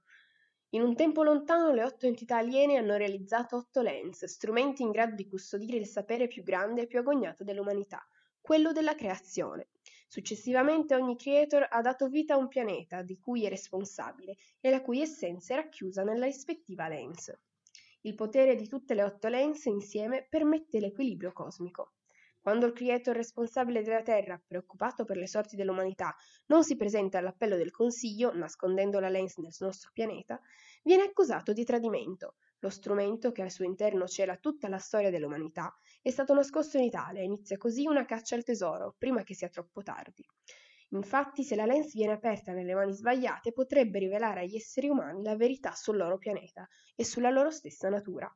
in 0.72 0.82
un 0.82 0.94
tempo 0.94 1.22
lontano 1.22 1.72
le 1.72 1.82
otto 1.82 2.04
entità 2.04 2.36
aliene 2.36 2.76
hanno 2.76 2.96
realizzato 2.96 3.56
otto 3.56 3.80
lens, 3.80 4.26
strumenti 4.26 4.82
in 4.82 4.90
grado 4.90 5.14
di 5.14 5.26
custodire 5.26 5.78
il 5.78 5.86
sapere 5.86 6.26
più 6.26 6.42
grande 6.42 6.82
e 6.82 6.86
più 6.86 6.98
agognato 6.98 7.42
dell'umanità, 7.42 8.06
quello 8.38 8.72
della 8.72 8.94
creazione. 8.94 9.70
Successivamente 10.10 10.94
ogni 10.94 11.18
creator 11.18 11.66
ha 11.70 11.82
dato 11.82 12.08
vita 12.08 12.32
a 12.32 12.38
un 12.38 12.48
pianeta 12.48 13.02
di 13.02 13.18
cui 13.18 13.44
è 13.44 13.50
responsabile 13.50 14.36
e 14.58 14.70
la 14.70 14.80
cui 14.80 15.02
essenza 15.02 15.52
è 15.52 15.56
racchiusa 15.56 16.02
nella 16.02 16.24
rispettiva 16.24 16.88
lens. 16.88 17.30
Il 18.00 18.14
potere 18.14 18.56
di 18.56 18.66
tutte 18.66 18.94
le 18.94 19.02
otto 19.02 19.28
lens 19.28 19.66
insieme 19.66 20.26
permette 20.26 20.80
l'equilibrio 20.80 21.32
cosmico. 21.32 21.92
Quando 22.40 22.64
il 22.64 22.72
creator 22.72 23.14
responsabile 23.14 23.82
della 23.82 24.00
Terra, 24.00 24.40
preoccupato 24.44 25.04
per 25.04 25.18
le 25.18 25.26
sorti 25.26 25.56
dell'umanità, 25.56 26.16
non 26.46 26.64
si 26.64 26.76
presenta 26.76 27.18
all'appello 27.18 27.56
del 27.56 27.70
Consiglio, 27.70 28.32
nascondendo 28.34 29.00
la 29.00 29.10
lens 29.10 29.36
nel 29.36 29.54
nostro 29.58 29.90
pianeta, 29.92 30.40
viene 30.84 31.02
accusato 31.02 31.52
di 31.52 31.64
tradimento. 31.64 32.36
Lo 32.60 32.70
strumento, 32.70 33.32
che 33.32 33.42
al 33.42 33.50
suo 33.50 33.64
interno 33.64 34.06
cela 34.06 34.36
tutta 34.36 34.68
la 34.68 34.78
storia 34.78 35.10
dell'umanità, 35.10 35.76
è 36.02 36.10
stato 36.10 36.34
nascosto 36.34 36.76
in 36.78 36.84
Italia 36.84 37.20
e 37.20 37.24
inizia 37.24 37.56
così 37.56 37.86
una 37.86 38.04
caccia 38.04 38.34
al 38.36 38.44
tesoro, 38.44 38.94
prima 38.98 39.22
che 39.22 39.34
sia 39.34 39.48
troppo 39.48 39.82
tardi. 39.82 40.24
Infatti, 40.90 41.44
se 41.44 41.54
la 41.54 41.66
lens 41.66 41.92
viene 41.92 42.12
aperta 42.12 42.52
nelle 42.52 42.74
mani 42.74 42.92
sbagliate, 42.92 43.52
potrebbe 43.52 43.98
rivelare 43.98 44.40
agli 44.40 44.56
esseri 44.56 44.88
umani 44.88 45.22
la 45.22 45.36
verità 45.36 45.72
sul 45.74 45.96
loro 45.96 46.18
pianeta 46.18 46.66
e 46.94 47.04
sulla 47.04 47.30
loro 47.30 47.50
stessa 47.50 47.88
natura. 47.88 48.32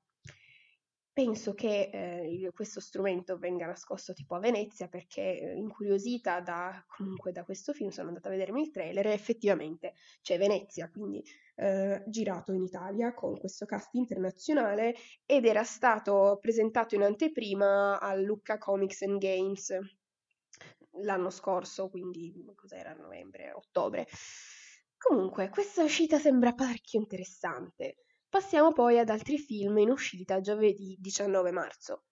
Penso 1.12 1.53
che 1.53 1.90
eh, 1.92 2.51
questo 2.55 2.81
strumento 2.81 3.37
venga 3.37 3.66
nascosto 3.66 4.12
tipo 4.14 4.35
a 4.35 4.38
Venezia 4.38 4.88
perché 4.88 5.40
eh, 5.40 5.55
incuriosita 5.57 6.40
da, 6.40 6.85
comunque 6.88 7.33
da 7.33 7.44
questo 7.44 7.72
film 7.72 7.90
sono 7.90 8.09
andata 8.09 8.29
a 8.29 8.33
vedermi 8.33 8.62
il 8.62 8.70
trailer 8.70 9.07
e 9.07 9.12
effettivamente 9.12 9.94
c'è 10.22 10.38
Venezia, 10.38 10.90
quindi 10.90 11.22
eh, 11.57 12.03
girato 12.07 12.53
in 12.53 12.62
Italia 12.62 13.12
con 13.12 13.38
questo 13.38 13.66
cast 13.66 13.94
internazionale 13.94 14.94
ed 15.27 15.44
era 15.44 15.64
stato 15.64 16.38
presentato 16.40 16.94
in 16.94 17.03
anteprima 17.03 18.01
al 18.01 18.22
Lucca 18.22 18.57
Comics 18.57 19.03
and 19.03 19.18
Games 19.18 19.79
l'anno 21.03 21.31
scorso, 21.31 21.88
quindi 21.88 22.44
cos'era 22.55 22.94
novembre, 22.94 23.53
ottobre. 23.53 24.07
Comunque, 24.96 25.48
questa 25.48 25.83
uscita 25.83 26.18
sembra 26.18 26.53
parecchio 26.53 27.01
interessante. 27.01 27.96
Passiamo 28.32 28.72
poi 28.72 28.98
ad 28.98 29.10
altri 29.10 29.36
film 29.36 29.76
in 29.76 29.90
uscita 29.90 30.40
giovedì 30.40 30.96
19 30.98 31.50
marzo. 31.50 32.04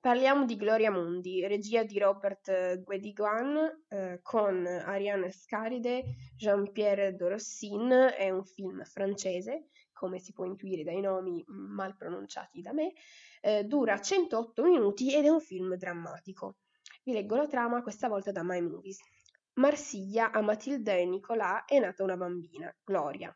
Parliamo 0.00 0.44
di 0.44 0.56
Gloria 0.56 0.90
Mundi, 0.90 1.46
regia 1.46 1.84
di 1.84 2.00
Robert 2.00 2.82
Guédiguan 2.82 3.84
eh, 3.86 4.18
con 4.22 4.66
Ariane 4.66 5.30
Scaride, 5.30 6.16
Jean-Pierre 6.36 7.14
Dorossin, 7.14 8.12
è 8.18 8.28
un 8.30 8.44
film 8.44 8.82
francese, 8.82 9.68
come 9.92 10.18
si 10.18 10.32
può 10.32 10.46
intuire 10.46 10.82
dai 10.82 11.00
nomi 11.00 11.44
mal 11.46 11.94
pronunciati 11.94 12.60
da 12.60 12.72
me, 12.72 12.94
eh, 13.40 13.62
dura 13.62 14.00
108 14.00 14.64
minuti 14.64 15.14
ed 15.14 15.26
è 15.26 15.28
un 15.28 15.40
film 15.40 15.76
drammatico. 15.76 16.56
Vi 17.04 17.12
leggo 17.12 17.36
la 17.36 17.46
trama 17.46 17.82
questa 17.82 18.08
volta 18.08 18.32
da 18.32 18.42
My 18.42 18.60
Movies. 18.60 18.98
Marsiglia, 19.60 20.32
a 20.32 20.40
Matilda 20.40 20.92
e 20.94 21.06
Nicolà 21.06 21.66
è 21.66 21.78
nata 21.78 22.02
una 22.02 22.16
bambina, 22.16 22.74
Gloria. 22.82 23.32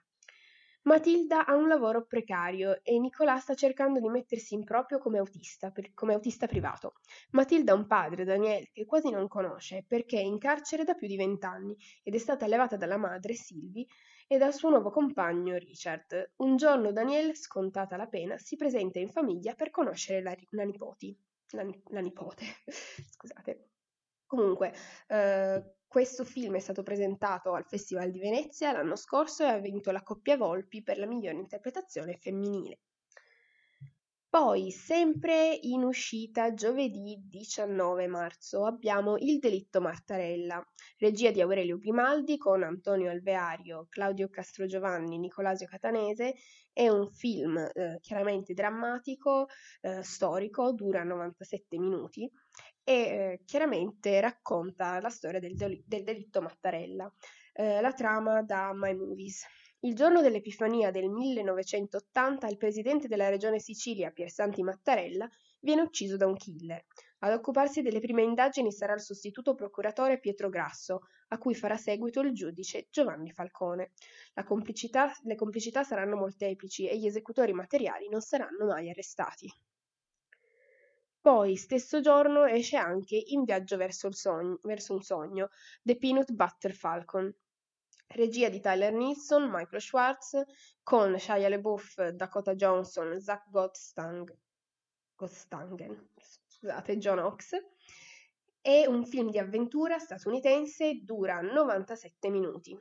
Matilda 0.87 1.47
ha 1.47 1.55
un 1.57 1.67
lavoro 1.67 2.07
precario 2.07 2.79
e 2.85 2.97
Nicolà 3.01 3.39
sta 3.39 3.55
cercando 3.55 3.99
di 3.99 4.09
mettersi 4.09 4.55
in 4.55 4.63
proprio 4.63 5.01
come 5.01 5.19
autista, 5.19 5.73
per, 5.73 5.93
come 5.95 6.15
autista 6.15 6.47
privato. 6.47 6.95
Matilda 7.31 7.73
ha 7.73 7.75
un 7.75 7.89
padre, 7.89 8.23
Daniel, 8.23 8.71
che 8.71 8.85
quasi 8.85 9.11
non 9.11 9.27
conosce 9.27 9.85
perché 9.85 10.19
è 10.19 10.23
in 10.23 10.39
carcere 10.39 10.85
da 10.85 10.95
più 10.95 11.09
di 11.09 11.17
vent'anni 11.17 11.77
ed 12.05 12.15
è 12.15 12.19
stata 12.19 12.45
allevata 12.45 12.77
dalla 12.77 12.99
madre, 12.99 13.35
Sylvie, 13.35 13.87
e 14.29 14.39
dal 14.39 14.55
suo 14.55 14.71
nuovo 14.71 14.91
compagno, 14.91 15.57
Richard. 15.57 16.35
Un 16.37 16.57
giorno 16.57 16.93
Daniel, 16.93 17.35
scontata 17.35 17.97
la 17.97 18.07
pena, 18.07 18.39
si 18.39 18.55
presenta 18.55 19.01
in 19.01 19.09
famiglia 19.09 19.55
per 19.55 19.71
conoscere 19.71 20.23
la, 20.23 20.37
la 20.51 20.63
nipoti. 20.63 21.19
La, 21.51 21.67
la 21.91 22.01
nipote, 22.01 22.45
scusate. 23.11 23.71
Comunque, 24.25 24.73
eh, 25.09 25.76
questo 25.87 26.25
film 26.25 26.57
è 26.57 26.61
stato 26.61 26.83
presentato 26.83 27.53
al 27.53 27.65
Festival 27.65 28.11
di 28.11 28.19
Venezia 28.19 28.73
l'anno 28.73 28.97
scorso 28.97 29.45
e 29.45 29.49
ha 29.49 29.59
vinto 29.59 29.91
la 29.91 30.03
Coppia 30.03 30.37
Volpi 30.37 30.83
per 30.83 30.99
la 30.99 31.07
migliore 31.07 31.39
interpretazione 31.39 32.17
femminile. 32.17 32.81
Poi, 34.39 34.71
sempre 34.71 35.59
in 35.63 35.83
uscita 35.83 36.53
giovedì 36.53 37.17
19 37.27 38.07
marzo, 38.07 38.67
abbiamo 38.67 39.17
Il 39.17 39.39
delitto 39.39 39.81
Martarella, 39.81 40.63
regia 40.99 41.31
di 41.31 41.41
Aurelio 41.41 41.79
Grimaldi 41.79 42.37
con 42.37 42.63
Antonio 42.63 43.11
Alveario, 43.11 43.87
Claudio 43.89 44.29
Castrogiovanni, 44.29 45.17
Nicolasio 45.17 45.67
Catanese. 45.67 46.35
È 46.71 46.87
un 46.87 47.09
film 47.09 47.57
eh, 47.57 47.97
chiaramente 48.03 48.53
drammatico, 48.53 49.47
eh, 49.81 50.03
storico, 50.03 50.71
dura 50.73 51.03
97 51.03 51.79
minuti 51.79 52.31
e 52.85 52.93
eh, 52.93 53.41
chiaramente 53.47 54.21
racconta 54.21 55.01
la 55.01 55.09
storia 55.09 55.41
del, 55.41 55.55
del, 55.55 55.83
del 55.87 56.05
delitto 56.05 56.43
Mattarella, 56.43 57.11
eh, 57.55 57.81
la 57.81 57.93
trama 57.95 58.43
da 58.43 58.73
My 58.75 58.95
Movies. 58.95 59.47
Il 59.87 59.95
giorno 59.95 60.21
dell'Epifania 60.21 60.91
del 60.91 61.09
1980 61.09 62.49
il 62.49 62.57
presidente 62.57 63.07
della 63.07 63.29
regione 63.29 63.61
Sicilia, 63.61 64.11
Piersanti 64.11 64.61
Mattarella, 64.65 65.29
viene 65.61 65.83
ucciso 65.83 66.17
da 66.17 66.27
un 66.27 66.35
killer. 66.35 66.85
Ad 67.21 67.33
occuparsi 67.33 67.83
delle 67.83 68.01
prime 68.01 68.25
indagini 68.25 68.73
sarà 68.73 68.95
il 68.95 69.01
sostituto 69.01 69.55
procuratore 69.55 70.19
Pietro 70.19 70.49
Grasso, 70.49 71.03
a 71.29 71.39
cui 71.39 71.55
farà 71.55 71.77
seguito 71.77 72.19
il 72.19 72.33
giudice 72.33 72.89
Giovanni 72.91 73.31
Falcone. 73.31 73.93
Complicità, 74.45 75.13
le 75.23 75.37
complicità 75.37 75.85
saranno 75.85 76.17
molteplici 76.17 76.89
e 76.89 76.99
gli 76.99 77.07
esecutori 77.07 77.53
materiali 77.53 78.09
non 78.09 78.21
saranno 78.21 78.67
mai 78.67 78.91
arrestati. 78.91 79.49
Poi, 81.21 81.55
stesso 81.55 82.01
giorno, 82.01 82.45
esce 82.45 82.77
anche 82.77 83.23
In 83.27 83.45
viaggio 83.45 83.77
verso, 83.77 84.11
sogno, 84.11 84.59
verso 84.63 84.95
un 84.95 85.03
sogno, 85.03 85.51
The 85.81 85.97
Peanut 85.97 86.33
Butter 86.33 86.73
Falcon. 86.75 87.33
Regia 88.09 88.49
di 88.49 88.61
Tyler 88.61 88.93
Nilsson, 88.93 89.51
Michael 89.51 89.81
Schwartz, 89.81 90.43
con 90.83 91.19
Shia 91.19 91.49
LaBeouf, 91.49 92.09
Dakota 92.11 92.55
Johnson, 92.55 93.21
Zach 93.21 93.51
Gottstang, 93.51 94.33
Gottstangen, 95.15 96.11
scusate, 96.47 96.97
John 96.99 97.19
Ox. 97.19 97.51
È 98.61 98.87
un 98.87 99.05
film 99.05 99.31
di 99.31 99.39
avventura 99.39 99.99
statunitense, 99.99 101.01
dura 101.03 101.41
97 101.41 102.31
minuti. 102.31 102.79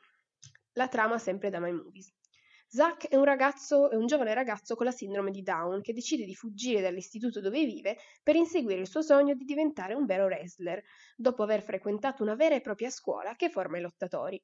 La 0.74 0.88
trama 0.88 1.18
sempre 1.18 1.50
da 1.50 1.60
My 1.60 1.72
Movies. 1.72 2.14
Zack 2.68 3.08
è 3.08 3.16
un, 3.16 3.24
ragazzo, 3.24 3.90
è 3.90 3.96
un 3.96 4.06
giovane 4.08 4.34
ragazzo 4.34 4.76
con 4.76 4.86
la 4.86 4.92
sindrome 4.92 5.32
di 5.32 5.44
Down 5.44 5.82
che 5.82 5.94
decide 5.94 6.26
di 6.26 6.34
fuggire 6.34 6.82
dall'istituto 6.82 7.40
dove 7.40 7.64
vive 7.64 7.98
per 8.22 8.36
inseguire 8.36 8.82
il 8.82 8.88
suo 8.88 9.02
sogno 9.02 9.34
di 9.34 9.46
diventare 9.46 9.94
un 9.94 10.06
vero 10.06 10.26
wrestler, 10.26 10.84
dopo 11.16 11.44
aver 11.44 11.62
frequentato 11.62 12.24
una 12.24 12.36
vera 12.36 12.56
e 12.56 12.62
propria 12.62 12.90
scuola 12.90 13.36
che 13.36 13.50
forma 13.50 13.78
i 13.78 13.82
lottatori. 13.82 14.42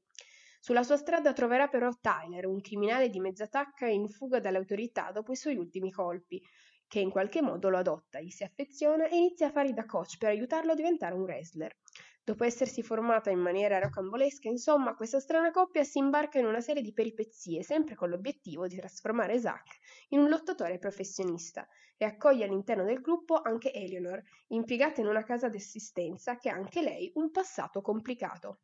Sulla 0.63 0.83
sua 0.83 0.95
strada 0.95 1.33
troverà 1.33 1.67
però 1.69 1.89
Tyler, 1.99 2.45
un 2.45 2.61
criminale 2.61 3.09
di 3.09 3.19
mezza 3.19 3.47
tacca 3.47 3.87
in 3.87 4.07
fuga 4.07 4.39
dalle 4.39 4.59
autorità 4.59 5.11
dopo 5.11 5.31
i 5.31 5.35
suoi 5.35 5.55
ultimi 5.55 5.91
colpi, 5.91 6.39
che 6.87 6.99
in 6.99 7.09
qualche 7.09 7.41
modo 7.41 7.69
lo 7.69 7.79
adotta, 7.79 8.19
gli 8.19 8.29
si 8.29 8.43
affeziona 8.43 9.07
e 9.07 9.17
inizia 9.17 9.47
a 9.47 9.51
fare 9.51 9.73
da 9.73 9.87
coach 9.87 10.19
per 10.19 10.29
aiutarlo 10.29 10.73
a 10.73 10.75
diventare 10.75 11.15
un 11.15 11.21
wrestler. 11.21 11.75
Dopo 12.23 12.43
essersi 12.43 12.83
formata 12.83 13.31
in 13.31 13.39
maniera 13.39 13.79
rocambolesca, 13.79 14.49
insomma, 14.49 14.93
questa 14.93 15.19
strana 15.19 15.49
coppia 15.49 15.83
si 15.83 15.97
imbarca 15.97 16.37
in 16.37 16.45
una 16.45 16.61
serie 16.61 16.83
di 16.83 16.93
peripezie, 16.93 17.63
sempre 17.63 17.95
con 17.95 18.09
l'obiettivo 18.09 18.67
di 18.67 18.75
trasformare 18.75 19.39
Zack 19.39 19.79
in 20.09 20.19
un 20.19 20.29
lottatore 20.29 20.77
professionista 20.77 21.67
e 21.97 22.05
accoglie 22.05 22.43
all'interno 22.43 22.83
del 22.83 23.01
gruppo 23.01 23.41
anche 23.41 23.73
Eleanor, 23.73 24.21
impiegata 24.49 25.01
in 25.01 25.07
una 25.07 25.23
casa 25.23 25.49
d'assistenza 25.49 26.37
che 26.37 26.49
ha 26.51 26.53
anche 26.53 26.83
lei 26.83 27.11
un 27.15 27.31
passato 27.31 27.81
complicato. 27.81 28.59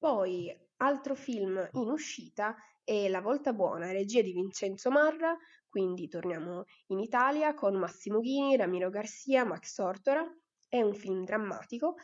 Poi, 0.00 0.50
altro 0.78 1.14
film 1.14 1.68
in 1.72 1.90
uscita 1.90 2.56
è 2.82 3.06
La 3.10 3.20
Volta 3.20 3.52
Buona, 3.52 3.92
regia 3.92 4.22
di 4.22 4.32
Vincenzo 4.32 4.90
Marra, 4.90 5.36
quindi 5.68 6.08
torniamo 6.08 6.64
in 6.86 7.00
Italia 7.00 7.52
con 7.52 7.76
Massimo 7.76 8.20
Ghini, 8.20 8.56
Ramiro 8.56 8.88
Garcia, 8.88 9.44
Max 9.44 9.74
Tortora 9.74 10.26
è 10.66 10.80
un 10.80 10.94
film 10.94 11.22
drammatico, 11.24 11.96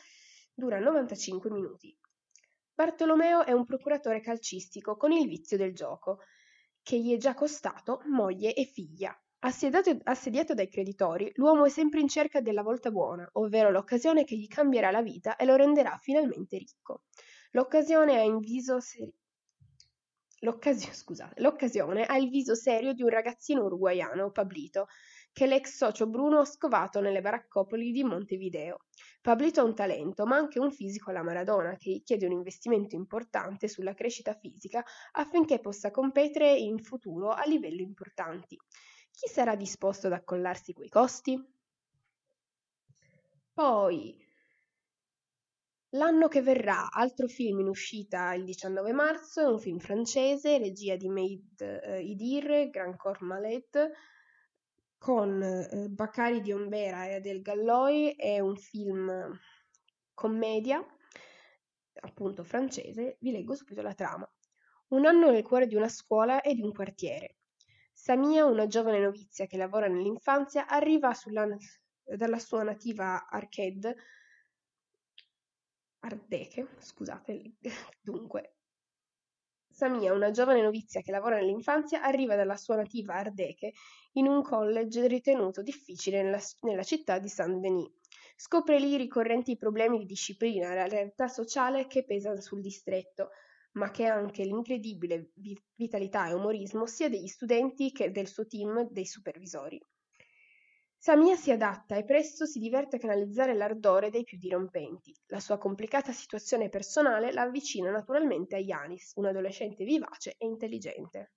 dura 0.52 0.78
95 0.78 1.50
minuti. 1.50 1.98
Bartolomeo 2.74 3.46
è 3.46 3.52
un 3.52 3.64
procuratore 3.64 4.20
calcistico 4.20 4.98
con 4.98 5.10
il 5.12 5.26
vizio 5.26 5.56
del 5.56 5.72
gioco, 5.72 6.18
che 6.82 6.98
gli 6.98 7.14
è 7.14 7.16
già 7.16 7.32
costato 7.32 8.02
moglie 8.08 8.52
e 8.52 8.66
figlia. 8.66 9.18
Assediato, 9.38 9.96
assediato, 10.02 10.52
dai 10.52 10.68
creditori, 10.68 11.32
l'uomo 11.36 11.64
è 11.64 11.70
sempre 11.70 12.00
in 12.00 12.08
cerca 12.08 12.42
della 12.42 12.62
volta 12.62 12.90
buona, 12.90 13.26
ovvero 13.32 13.70
l'occasione 13.70 14.24
che 14.24 14.36
gli 14.36 14.48
cambierà 14.48 14.90
la 14.90 15.00
vita 15.00 15.36
e 15.36 15.46
lo 15.46 15.56
renderà 15.56 15.96
finalmente 15.96 16.58
ricco. 16.58 17.04
L'occasione 17.56 18.18
ha 18.18 18.22
in 18.22 18.38
viso 18.38 18.80
seri- 18.80 19.14
L'occasio- 20.40 20.92
scusate, 20.92 21.40
l'occasione 21.40 22.04
ha 22.04 22.18
il 22.18 22.28
viso 22.28 22.54
serio 22.54 22.92
di 22.92 23.02
un 23.02 23.08
ragazzino 23.08 23.64
uruguaiano, 23.64 24.30
Pablito, 24.30 24.88
che 25.32 25.46
l'ex 25.46 25.74
socio 25.74 26.06
Bruno 26.06 26.40
ha 26.40 26.44
scovato 26.44 27.00
nelle 27.00 27.22
baraccopoli 27.22 27.92
di 27.92 28.04
Montevideo. 28.04 28.80
Pablito 29.22 29.62
ha 29.62 29.64
un 29.64 29.74
talento, 29.74 30.26
ma 30.26 30.36
anche 30.36 30.58
un 30.58 30.70
fisico 30.70 31.08
alla 31.08 31.22
Maradona, 31.22 31.76
che 31.76 31.92
gli 31.92 32.02
chiede 32.02 32.26
un 32.26 32.32
investimento 32.32 32.94
importante 32.94 33.68
sulla 33.68 33.94
crescita 33.94 34.34
fisica 34.34 34.84
affinché 35.12 35.58
possa 35.58 35.90
competere 35.90 36.54
in 36.54 36.78
futuro 36.78 37.30
a 37.30 37.44
livelli 37.46 37.80
importanti. 37.80 38.54
Chi 39.10 39.28
sarà 39.32 39.56
disposto 39.56 40.08
ad 40.08 40.12
accollarsi 40.12 40.74
quei 40.74 40.90
costi? 40.90 41.42
Poi, 43.54 44.25
L'anno 45.90 46.26
che 46.28 46.42
verrà, 46.42 46.90
altro 46.90 47.28
film 47.28 47.60
in 47.60 47.68
uscita 47.68 48.34
il 48.34 48.44
19 48.44 48.92
marzo, 48.92 49.40
è 49.40 49.46
un 49.46 49.58
film 49.60 49.78
francese, 49.78 50.58
regia 50.58 50.96
di 50.96 51.08
Maid 51.08 51.60
uh, 51.60 52.00
Idir, 52.00 52.70
Grand 52.70 52.96
Corps 52.96 53.20
Mallet, 53.20 53.90
con 54.98 55.40
eh, 55.42 55.88
Bacari 55.88 56.40
di 56.40 56.52
Ombera 56.52 57.06
e 57.06 57.14
Adel 57.14 57.40
Galloy, 57.40 58.16
è 58.16 58.40
un 58.40 58.56
film 58.56 59.38
commedia, 60.14 60.84
appunto 62.00 62.42
francese, 62.42 63.16
vi 63.20 63.30
leggo 63.30 63.54
subito 63.54 63.82
la 63.82 63.94
trama. 63.94 64.28
Un 64.88 65.06
anno 65.06 65.30
nel 65.30 65.42
cuore 65.42 65.66
di 65.66 65.76
una 65.76 65.88
scuola 65.88 66.40
e 66.40 66.54
di 66.54 66.62
un 66.62 66.72
quartiere. 66.72 67.36
Samia, 67.92 68.44
una 68.44 68.66
giovane 68.66 68.98
novizia 68.98 69.46
che 69.46 69.56
lavora 69.56 69.86
nell'infanzia, 69.86 70.66
arriva 70.66 71.14
sulla, 71.14 71.46
dalla 72.02 72.38
sua 72.38 72.62
nativa 72.62 73.28
Arcade, 73.28 73.96
Ardeche, 76.06 76.68
scusate, 76.78 77.56
dunque, 78.00 78.56
Samia, 79.68 80.14
una 80.14 80.30
giovane 80.30 80.62
novizia 80.62 81.02
che 81.02 81.10
lavora 81.10 81.36
nell'infanzia, 81.36 82.00
arriva 82.02 82.34
dalla 82.34 82.56
sua 82.56 82.76
nativa 82.76 83.14
Ardeche 83.16 83.72
in 84.12 84.26
un 84.26 84.40
college 84.40 85.06
ritenuto 85.06 85.62
difficile 85.62 86.22
nella, 86.22 86.40
nella 86.60 86.82
città 86.82 87.18
di 87.18 87.28
Saint-Denis. 87.28 87.90
Scopre 88.36 88.78
lì 88.78 88.92
i 88.92 88.96
ricorrenti 88.96 89.56
problemi 89.58 89.98
di 89.98 90.06
disciplina 90.06 90.70
e 90.72 90.74
la 90.76 90.88
realtà 90.88 91.28
sociale 91.28 91.86
che 91.86 92.04
pesano 92.04 92.40
sul 92.40 92.62
distretto, 92.62 93.30
ma 93.72 93.90
che 93.90 94.06
anche 94.06 94.44
l'incredibile 94.44 95.32
vitalità 95.74 96.28
e 96.28 96.32
umorismo 96.32 96.86
sia 96.86 97.10
degli 97.10 97.26
studenti 97.26 97.92
che 97.92 98.10
del 98.10 98.28
suo 98.28 98.46
team 98.46 98.88
dei 98.90 99.04
supervisori. 99.04 99.78
Samia 101.06 101.36
si 101.36 101.52
adatta 101.52 101.94
e 101.94 102.02
presto 102.02 102.46
si 102.46 102.58
diverte 102.58 102.96
a 102.96 102.98
canalizzare 102.98 103.54
l'ardore 103.54 104.10
dei 104.10 104.24
più 104.24 104.38
dirompenti. 104.38 105.14
La 105.26 105.38
sua 105.38 105.56
complicata 105.56 106.10
situazione 106.10 106.68
personale 106.68 107.32
la 107.32 107.42
avvicina 107.42 107.92
naturalmente 107.92 108.56
a 108.56 108.58
Yanis, 108.58 109.12
un 109.14 109.26
adolescente 109.26 109.84
vivace 109.84 110.34
e 110.36 110.46
intelligente. 110.46 111.34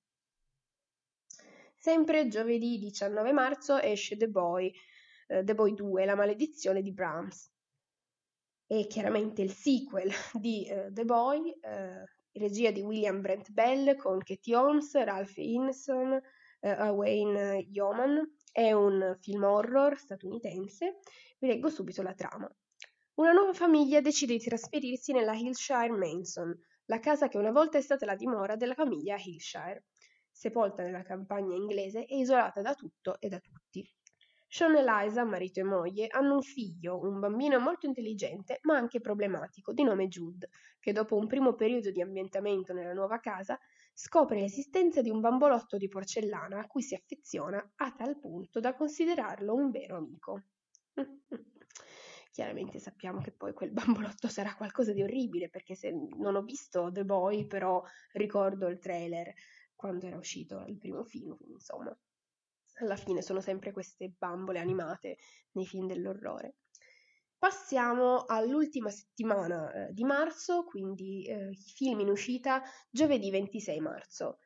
Sempre 1.78 2.28
giovedì 2.30 2.80
19 2.80 3.32
marzo 3.32 3.78
esce 3.78 4.18
The 4.18 4.28
Boy, 4.30 4.74
uh, 5.28 5.44
The 5.44 5.54
Boy 5.54 5.76
2, 5.76 6.04
La 6.04 6.16
maledizione 6.16 6.82
di 6.82 6.92
Brahms. 6.92 7.52
E 8.66 8.88
chiaramente 8.88 9.44
il 9.44 9.52
sequel 9.52 10.10
di 10.34 10.68
uh, 10.68 10.92
The 10.92 11.06
Boy, 11.06 11.42
uh, 11.42 12.40
regia 12.40 12.72
di 12.72 12.82
William 12.82 13.22
Brent 13.22 13.52
Bell 13.52 13.96
con 13.98 14.18
Katie 14.18 14.56
Holmes, 14.56 14.92
Ralph 14.96 15.38
Ineson, 15.38 16.20
Wayne 16.62 17.68
Yeoman, 17.70 18.30
è 18.52 18.72
un 18.72 19.18
film 19.20 19.44
horror 19.44 19.98
statunitense, 19.98 21.00
vi 21.40 21.48
leggo 21.48 21.70
subito 21.70 22.02
la 22.02 22.14
trama. 22.14 22.50
Una 23.16 23.32
nuova 23.32 23.54
famiglia 23.54 24.02
decide 24.02 24.38
di 24.38 24.44
trasferirsi 24.44 25.12
nella 25.12 25.34
Hillshire 25.34 25.90
Manson, 25.90 26.58
la 26.86 27.00
casa 27.00 27.28
che 27.28 27.38
una 27.38 27.52
volta 27.52 27.78
è 27.78 27.82
stata 27.82 28.06
la 28.06 28.16
dimora 28.16 28.56
della 28.56 28.74
famiglia 28.74 29.16
Hillshire, 29.18 29.86
sepolta 30.32 30.84
nella 30.84 31.04
campagna 31.04 31.56
inglese 31.56 32.06
e 32.06 32.18
isolata 32.18 32.62
da 32.62 32.74
tutto 32.74 33.20
e 33.20 33.28
da 33.28 33.40
tutti. 33.40 33.88
Sean 34.48 34.76
e 34.76 34.84
Liza, 34.84 35.24
marito 35.26 35.60
e 35.60 35.64
moglie, 35.64 36.08
hanno 36.08 36.36
un 36.36 36.42
figlio, 36.42 37.00
un 37.00 37.20
bambino 37.20 37.60
molto 37.60 37.86
intelligente 37.86 38.60
ma 38.64 38.78
anche 38.78 39.00
problematico, 39.00 39.74
di 39.74 39.84
nome 39.84 40.08
Jude, 40.08 40.50
che 40.80 40.92
dopo 40.92 41.18
un 41.18 41.28
primo 41.28 41.54
periodo 41.54 41.92
di 41.92 42.02
ambientamento 42.02 42.74
nella 42.74 42.94
nuova 42.94 43.20
casa 43.20 43.60
scopre 44.02 44.40
l'esistenza 44.40 45.02
di 45.02 45.10
un 45.10 45.20
bambolotto 45.20 45.76
di 45.76 45.90
porcellana 45.90 46.60
a 46.60 46.68
cui 46.68 46.82
si 46.82 46.96
affeziona 46.96 47.58
a 47.76 47.92
tal 47.92 48.18
punto 48.18 48.62
da 48.62 48.74
considerarlo 48.74 49.54
un 49.54 49.72
vero 49.72 49.98
amico. 49.98 50.44
Chiaramente 52.32 52.80
sappiamo 52.80 53.20
che 53.20 53.34
poi 53.34 53.52
quel 53.52 53.72
bambolotto 53.76 54.30
sarà 54.30 54.56
qualcosa 54.56 54.94
di 54.94 55.04
orribile 55.04 55.50
perché 55.50 55.76
se 55.76 55.92
non 56.18 56.38
ho 56.38 56.44
visto 56.44 56.90
The 56.94 57.04
Boy, 57.04 57.46
però 57.46 57.84
ricordo 58.14 58.68
il 58.68 58.80
trailer 58.80 59.34
quando 59.76 60.06
era 60.08 60.18
uscito 60.18 60.64
il 60.68 60.78
primo 60.78 61.04
film, 61.04 61.36
insomma, 61.52 61.94
alla 62.76 62.96
fine 62.96 63.22
sono 63.22 63.42
sempre 63.42 63.74
queste 63.74 64.14
bambole 64.18 64.60
animate 64.60 65.18
nei 65.52 65.66
film 65.66 65.88
dell'orrore. 65.88 66.56
Passiamo 67.40 68.26
all'ultima 68.26 68.90
settimana 68.90 69.72
eh, 69.72 69.94
di 69.94 70.04
marzo, 70.04 70.66
quindi 70.66 71.24
eh, 71.26 71.54
film 71.54 72.02
in 72.02 72.10
uscita 72.10 72.62
giovedì 72.90 73.32
26 73.32 73.80
marzo. 73.80 74.40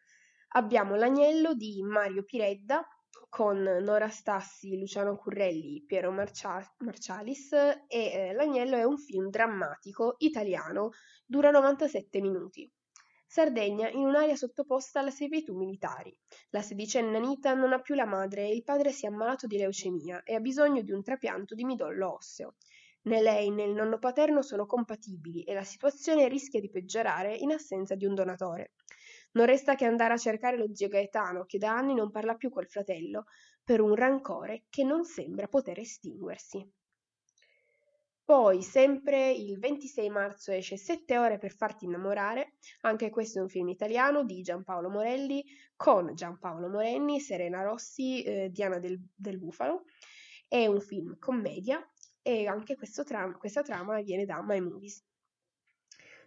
Abbiamo 0.49 0.93
L'Agnello 0.93 1.55
di 1.55 1.81
Mario 1.81 2.23
Piredda 2.23 2.87
con 3.29 3.63
Nora 3.63 4.09
Stassi, 4.09 4.77
Luciano 4.77 5.15
Currelli, 5.17 5.83
Piero 5.87 6.11
Marcia- 6.11 6.71
Marcialis 6.77 7.51
e 7.53 7.79
eh, 7.87 8.33
L'Agnello 8.33 8.75
è 8.75 8.83
un 8.83 8.99
film 8.99 9.31
drammatico 9.31 10.13
italiano, 10.19 10.91
dura 11.25 11.49
97 11.49 12.21
minuti. 12.21 12.71
Sardegna 13.25 13.89
in 13.89 14.05
un'area 14.05 14.35
sottoposta 14.35 14.99
alla 14.99 15.09
servitù 15.09 15.57
militari. 15.57 16.15
La 16.51 16.61
sedicenne 16.61 17.17
Anita 17.17 17.55
non 17.55 17.73
ha 17.73 17.81
più 17.81 17.95
la 17.95 18.05
madre 18.05 18.43
e 18.43 18.53
il 18.53 18.63
padre 18.63 18.91
si 18.91 19.07
è 19.07 19.09
ammalato 19.09 19.47
di 19.47 19.57
leucemia 19.57 20.21
e 20.21 20.35
ha 20.35 20.39
bisogno 20.39 20.83
di 20.83 20.91
un 20.91 21.01
trapianto 21.01 21.55
di 21.55 21.65
midollo 21.65 22.13
osseo. 22.13 22.53
Né 23.05 23.21
lei 23.21 23.49
né 23.49 23.63
il 23.63 23.73
nonno 23.73 23.99
paterno 23.99 24.41
sono 24.41 24.65
compatibili 24.65 25.43
e 25.43 25.53
la 25.53 25.63
situazione 25.63 26.29
rischia 26.29 26.61
di 26.61 26.69
peggiorare 26.69 27.35
in 27.35 27.51
assenza 27.51 27.95
di 27.95 28.05
un 28.05 28.15
donatore. 28.15 28.73
Non 29.33 29.45
resta 29.45 29.75
che 29.75 29.85
andare 29.85 30.13
a 30.13 30.17
cercare 30.17 30.57
lo 30.57 30.73
zio 30.73 30.87
Gaetano, 30.87 31.43
che 31.45 31.57
da 31.57 31.75
anni 31.75 31.95
non 31.95 32.11
parla 32.11 32.35
più 32.35 32.49
col 32.49 32.67
fratello, 32.67 33.25
per 33.63 33.81
un 33.81 33.95
rancore 33.95 34.65
che 34.69 34.83
non 34.83 35.03
sembra 35.03 35.47
poter 35.47 35.79
estinguersi. 35.79 36.65
Poi, 38.25 38.61
sempre 38.61 39.31
il 39.31 39.59
26 39.59 40.09
marzo 40.09 40.51
esce 40.51 40.77
Sette 40.77 41.17
ore 41.17 41.37
per 41.37 41.51
farti 41.53 41.83
innamorare, 41.83 42.53
anche 42.81 43.09
questo 43.09 43.39
è 43.39 43.41
un 43.41 43.49
film 43.49 43.67
italiano 43.67 44.23
di 44.23 44.41
Giampaolo 44.41 44.89
Morelli, 44.89 45.43
con 45.75 46.13
Giampaolo 46.15 46.69
Morenni, 46.69 47.19
Serena 47.19 47.63
Rossi, 47.63 48.23
eh, 48.23 48.49
Diana 48.49 48.79
del, 48.79 48.97
del 49.13 49.39
Bufalo. 49.39 49.83
È 50.47 50.65
un 50.67 50.79
film 50.79 51.17
commedia 51.19 51.85
e 52.23 52.47
anche 52.47 52.75
tra- 52.75 53.37
questa 53.37 53.61
trama 53.61 54.01
viene 54.01 54.25
da 54.25 54.41
My 54.41 54.59
Movies. 54.59 55.03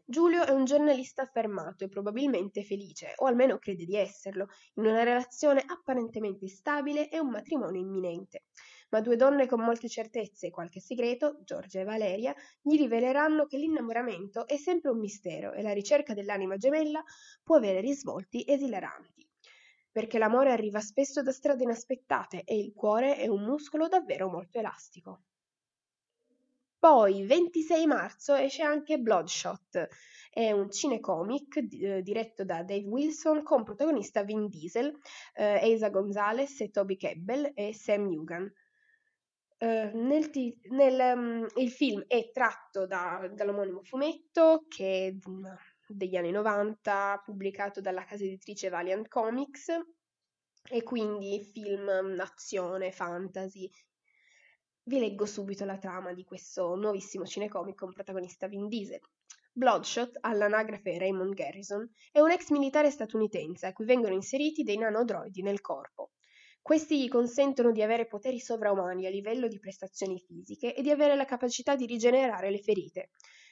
Giulio 0.08 0.44
è 0.44 0.50
un 0.50 0.64
giornalista 0.64 1.22
affermato 1.22 1.82
e 1.82 1.88
probabilmente 1.88 2.62
felice, 2.62 3.14
o 3.16 3.26
almeno 3.26 3.58
crede 3.58 3.84
di 3.84 3.96
esserlo, 3.96 4.46
in 4.74 4.84
una 4.84 5.02
relazione 5.02 5.64
apparentemente 5.66 6.46
stabile 6.46 7.08
e 7.08 7.18
un 7.18 7.30
matrimonio 7.30 7.80
imminente. 7.80 8.44
Ma 8.90 9.00
due 9.00 9.16
donne 9.16 9.48
con 9.48 9.62
molte 9.62 9.88
certezze 9.88 10.46
e 10.46 10.50
qualche 10.50 10.78
segreto, 10.78 11.40
Giorgia 11.42 11.80
e 11.80 11.84
Valeria, 11.84 12.32
gli 12.62 12.76
riveleranno 12.76 13.46
che 13.46 13.56
l'innamoramento 13.56 14.46
è 14.46 14.56
sempre 14.56 14.90
un 14.92 15.00
mistero 15.00 15.52
e 15.52 15.62
la 15.62 15.72
ricerca 15.72 16.14
dell'anima 16.14 16.56
gemella 16.56 17.02
può 17.42 17.56
avere 17.56 17.80
risvolti 17.80 18.44
esilaranti. 18.46 19.28
Perché 19.90 20.18
l'amore 20.18 20.52
arriva 20.52 20.78
spesso 20.78 21.20
da 21.20 21.32
strade 21.32 21.64
inaspettate 21.64 22.44
e 22.44 22.56
il 22.56 22.72
cuore 22.74 23.16
è 23.16 23.26
un 23.26 23.42
muscolo 23.42 23.88
davvero 23.88 24.28
molto 24.28 24.58
elastico. 24.60 25.22
Poi, 26.86 27.26
26 27.26 27.84
marzo, 27.88 28.34
esce 28.34 28.62
anche 28.62 28.98
Bloodshot, 28.98 29.88
è 30.30 30.52
un 30.52 30.70
cinecomic 30.70 31.56
eh, 31.56 32.00
diretto 32.00 32.44
da 32.44 32.62
Dave 32.62 32.86
Wilson 32.86 33.42
con 33.42 33.64
protagonista 33.64 34.22
Vin 34.22 34.46
Diesel, 34.46 34.96
eh, 35.34 35.72
Asa 35.74 35.88
Gonzalez 35.88 36.70
Toby 36.70 36.96
Kebbell 36.96 37.50
e 37.56 37.74
Sam 37.74 38.06
Newgan. 38.06 38.48
Uh, 39.58 39.90
nel 39.94 40.30
ti- 40.30 40.56
nel, 40.70 41.16
um, 41.16 41.46
il 41.56 41.72
film 41.72 42.04
è 42.06 42.30
tratto 42.30 42.86
da, 42.86 43.28
dall'omonimo 43.34 43.82
fumetto 43.82 44.66
che 44.68 45.08
è 45.08 45.28
degli 45.88 46.14
anni 46.14 46.30
90, 46.30 47.20
pubblicato 47.24 47.80
dalla 47.80 48.04
casa 48.04 48.22
editrice 48.22 48.68
Valiant 48.68 49.08
Comics, 49.08 49.76
e 50.70 50.82
quindi 50.84 51.42
film 51.52 51.90
mm, 51.90 52.20
azione, 52.20 52.92
fantasy, 52.92 53.68
vi 54.88 55.00
leggo 55.00 55.26
subito 55.26 55.64
la 55.64 55.78
trama 55.78 56.12
di 56.12 56.22
questo 56.22 56.76
nuovissimo 56.76 57.24
cinecomic 57.24 57.74
con 57.74 57.92
protagonista 57.92 58.46
Vin 58.46 58.68
Diesel. 58.68 59.00
Bloodshot, 59.52 60.18
all'anagrafe 60.20 60.98
Raymond 60.98 61.34
Garrison, 61.34 61.88
è 62.12 62.20
un 62.20 62.30
ex 62.30 62.50
militare 62.50 62.90
statunitense 62.90 63.66
a 63.66 63.72
cui 63.72 63.84
vengono 63.84 64.14
inseriti 64.14 64.62
dei 64.62 64.76
nanodroidi 64.76 65.42
nel 65.42 65.60
corpo. 65.60 66.12
Questi 66.62 67.02
gli 67.02 67.08
consentono 67.08 67.72
di 67.72 67.82
avere 67.82 68.06
poteri 68.06 68.38
sovraumani 68.38 69.06
a 69.06 69.10
livello 69.10 69.48
di 69.48 69.58
prestazioni 69.58 70.20
fisiche 70.20 70.74
e 70.74 70.82
di 70.82 70.90
avere 70.90 71.16
la 71.16 71.24
capacità 71.24 71.74
di 71.74 71.86
rigenerare 71.86 72.50
le 72.50 72.60
ferite. 72.60 73.10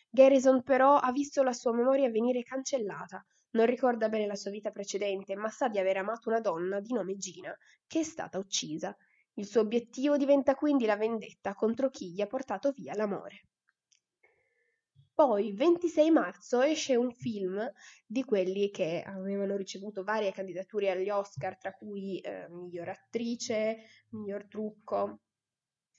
Garrison 0.08 0.62
però 0.62 0.96
ha 0.96 1.10
visto 1.10 1.42
la 1.42 1.52
sua 1.52 1.72
memoria 1.72 2.10
venire 2.10 2.42
cancellata, 2.42 3.24
non 3.54 3.66
ricorda 3.66 4.08
bene 4.08 4.26
la 4.26 4.36
sua 4.36 4.52
vita 4.52 4.70
precedente, 4.70 5.34
ma 5.34 5.48
sa 5.48 5.68
di 5.68 5.78
aver 5.78 5.96
amato 5.96 6.28
una 6.28 6.40
donna 6.40 6.78
di 6.78 6.92
nome 6.92 7.16
Gina, 7.16 7.52
che 7.88 8.00
è 8.00 8.04
stata 8.04 8.38
uccisa. 8.38 8.96
Il 9.34 9.46
suo 9.46 9.60
obiettivo 9.60 10.16
diventa 10.16 10.54
quindi 10.54 10.86
la 10.86 10.96
vendetta 10.96 11.54
contro 11.54 11.90
chi 11.90 12.12
gli 12.12 12.20
ha 12.20 12.26
portato 12.26 12.70
via 12.72 12.94
l'amore. 12.94 13.46
Poi, 15.14 15.52
26 15.52 16.10
marzo, 16.10 16.60
esce 16.60 16.96
un 16.96 17.12
film 17.12 17.64
di 18.04 18.24
quelli 18.24 18.70
che 18.70 19.00
avevano 19.06 19.56
ricevuto 19.56 20.02
varie 20.02 20.32
candidature 20.32 20.90
agli 20.90 21.08
Oscar, 21.08 21.56
tra 21.56 21.72
cui 21.72 22.18
eh, 22.18 22.48
miglior 22.48 22.88
attrice, 22.88 23.86
miglior 24.10 24.48
trucco 24.48 25.20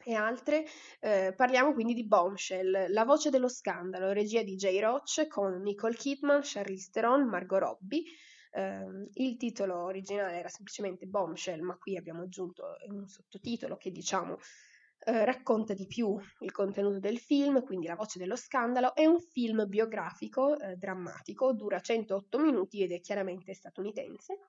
e 0.04 0.14
altre. 0.14 0.66
Eh, 1.00 1.34
parliamo 1.36 1.74
quindi 1.74 1.94
di 1.94 2.06
Bombshell, 2.06 2.92
La 2.92 3.06
voce 3.06 3.30
dello 3.30 3.48
scandalo, 3.48 4.12
regia 4.12 4.44
di 4.44 4.56
Jay 4.56 4.80
Roach 4.82 5.28
con 5.28 5.62
Nicole 5.62 5.96
Kidman, 5.96 6.42
Charlize 6.44 6.90
Theron, 6.92 7.26
Margot 7.26 7.60
Robbie, 7.60 8.04
Uh, 8.56 9.10
il 9.16 9.36
titolo 9.36 9.84
originale 9.84 10.38
era 10.38 10.48
semplicemente 10.48 11.06
Bombshell, 11.08 11.60
ma 11.60 11.76
qui 11.76 11.98
abbiamo 11.98 12.22
aggiunto 12.22 12.78
un 12.88 13.06
sottotitolo 13.06 13.76
che 13.76 13.92
diciamo 13.92 14.34
uh, 14.34 14.38
racconta 15.26 15.74
di 15.74 15.86
più 15.88 16.18
il 16.40 16.52
contenuto 16.54 17.00
del 17.00 17.20
film, 17.20 17.62
quindi 17.66 17.88
la 17.88 17.96
voce 17.96 18.18
dello 18.18 18.38
scandalo. 18.38 18.96
È 18.96 19.06
un 19.06 19.20
film 19.20 19.68
biografico, 19.68 20.56
uh, 20.58 20.76
drammatico, 20.78 21.52
dura 21.52 21.82
108 21.82 22.40
minuti 22.40 22.82
ed 22.82 22.94
è 22.94 23.02
chiaramente 23.02 23.54
statunitense. 23.54 24.40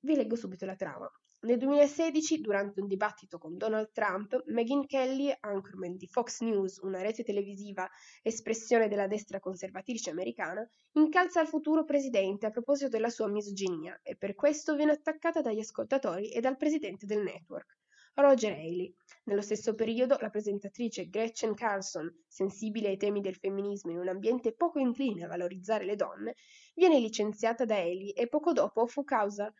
vi 0.00 0.14
leggo 0.14 0.36
subito 0.36 0.66
la 0.66 0.76
trama. 0.76 1.10
Nel 1.46 1.58
2016, 1.58 2.40
durante 2.40 2.80
un 2.80 2.88
dibattito 2.88 3.38
con 3.38 3.56
Donald 3.56 3.92
Trump, 3.92 4.42
Megyn 4.46 4.84
Kelly, 4.84 5.32
anchorman 5.38 5.96
di 5.96 6.08
Fox 6.08 6.40
News, 6.40 6.78
una 6.78 7.00
rete 7.02 7.22
televisiva 7.22 7.88
espressione 8.20 8.88
della 8.88 9.06
destra 9.06 9.38
conservatrice 9.38 10.10
americana, 10.10 10.68
incalza 10.94 11.40
il 11.40 11.46
futuro 11.46 11.84
presidente 11.84 12.46
a 12.46 12.50
proposito 12.50 12.88
della 12.88 13.10
sua 13.10 13.28
misoginia 13.28 13.96
e 14.02 14.16
per 14.16 14.34
questo 14.34 14.74
viene 14.74 14.90
attaccata 14.90 15.40
dagli 15.40 15.60
ascoltatori 15.60 16.32
e 16.32 16.40
dal 16.40 16.56
presidente 16.56 17.06
del 17.06 17.22
network, 17.22 17.78
Roger 18.14 18.50
Haley. 18.50 18.92
Nello 19.26 19.42
stesso 19.42 19.76
periodo, 19.76 20.16
la 20.20 20.30
presentatrice 20.30 21.08
Gretchen 21.08 21.54
Carlson, 21.54 22.12
sensibile 22.26 22.88
ai 22.88 22.96
temi 22.96 23.20
del 23.20 23.36
femminismo 23.36 23.92
in 23.92 23.98
un 23.98 24.08
ambiente 24.08 24.52
poco 24.52 24.80
incline 24.80 25.22
a 25.22 25.28
valorizzare 25.28 25.84
le 25.84 25.94
donne, 25.94 26.34
viene 26.74 26.98
licenziata 26.98 27.64
da 27.64 27.76
Haley 27.76 28.10
e 28.10 28.26
poco 28.26 28.52
dopo 28.52 28.84
fu 28.88 29.04
causa 29.04 29.54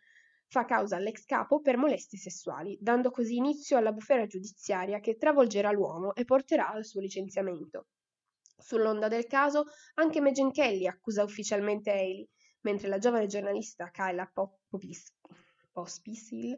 fa 0.49 0.65
causa 0.65 0.95
all'ex 0.95 1.25
capo 1.25 1.61
per 1.61 1.77
molestie 1.77 2.17
sessuali, 2.17 2.77
dando 2.79 3.11
così 3.11 3.35
inizio 3.35 3.77
alla 3.77 3.91
bufera 3.91 4.25
giudiziaria 4.25 4.99
che 4.99 5.17
travolgerà 5.17 5.71
l'uomo 5.71 6.15
e 6.15 6.25
porterà 6.25 6.69
al 6.69 6.85
suo 6.85 7.01
licenziamento. 7.01 7.87
Sull'onda 8.57 9.07
del 9.07 9.27
caso, 9.27 9.65
anche 9.95 10.21
Megyn 10.21 10.51
Kelly 10.51 10.87
accusa 10.87 11.23
ufficialmente 11.23 11.91
Haley, 11.91 12.27
mentre 12.61 12.87
la 12.87 12.97
giovane 12.97 13.27
giornalista 13.27 13.91
Kyla 13.91 14.31
Pospisil, 15.71 16.57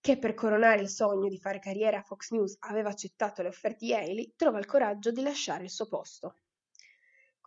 che 0.00 0.18
per 0.18 0.34
coronare 0.34 0.82
il 0.82 0.88
sogno 0.88 1.28
di 1.28 1.38
fare 1.38 1.58
carriera 1.58 1.98
a 1.98 2.02
Fox 2.02 2.30
News 2.30 2.56
aveva 2.60 2.90
accettato 2.90 3.42
le 3.42 3.48
offerte 3.48 3.86
di 3.86 3.94
Haley, 3.94 4.34
trova 4.36 4.58
il 4.58 4.66
coraggio 4.66 5.10
di 5.10 5.22
lasciare 5.22 5.64
il 5.64 5.70
suo 5.70 5.86
posto. 5.86 6.36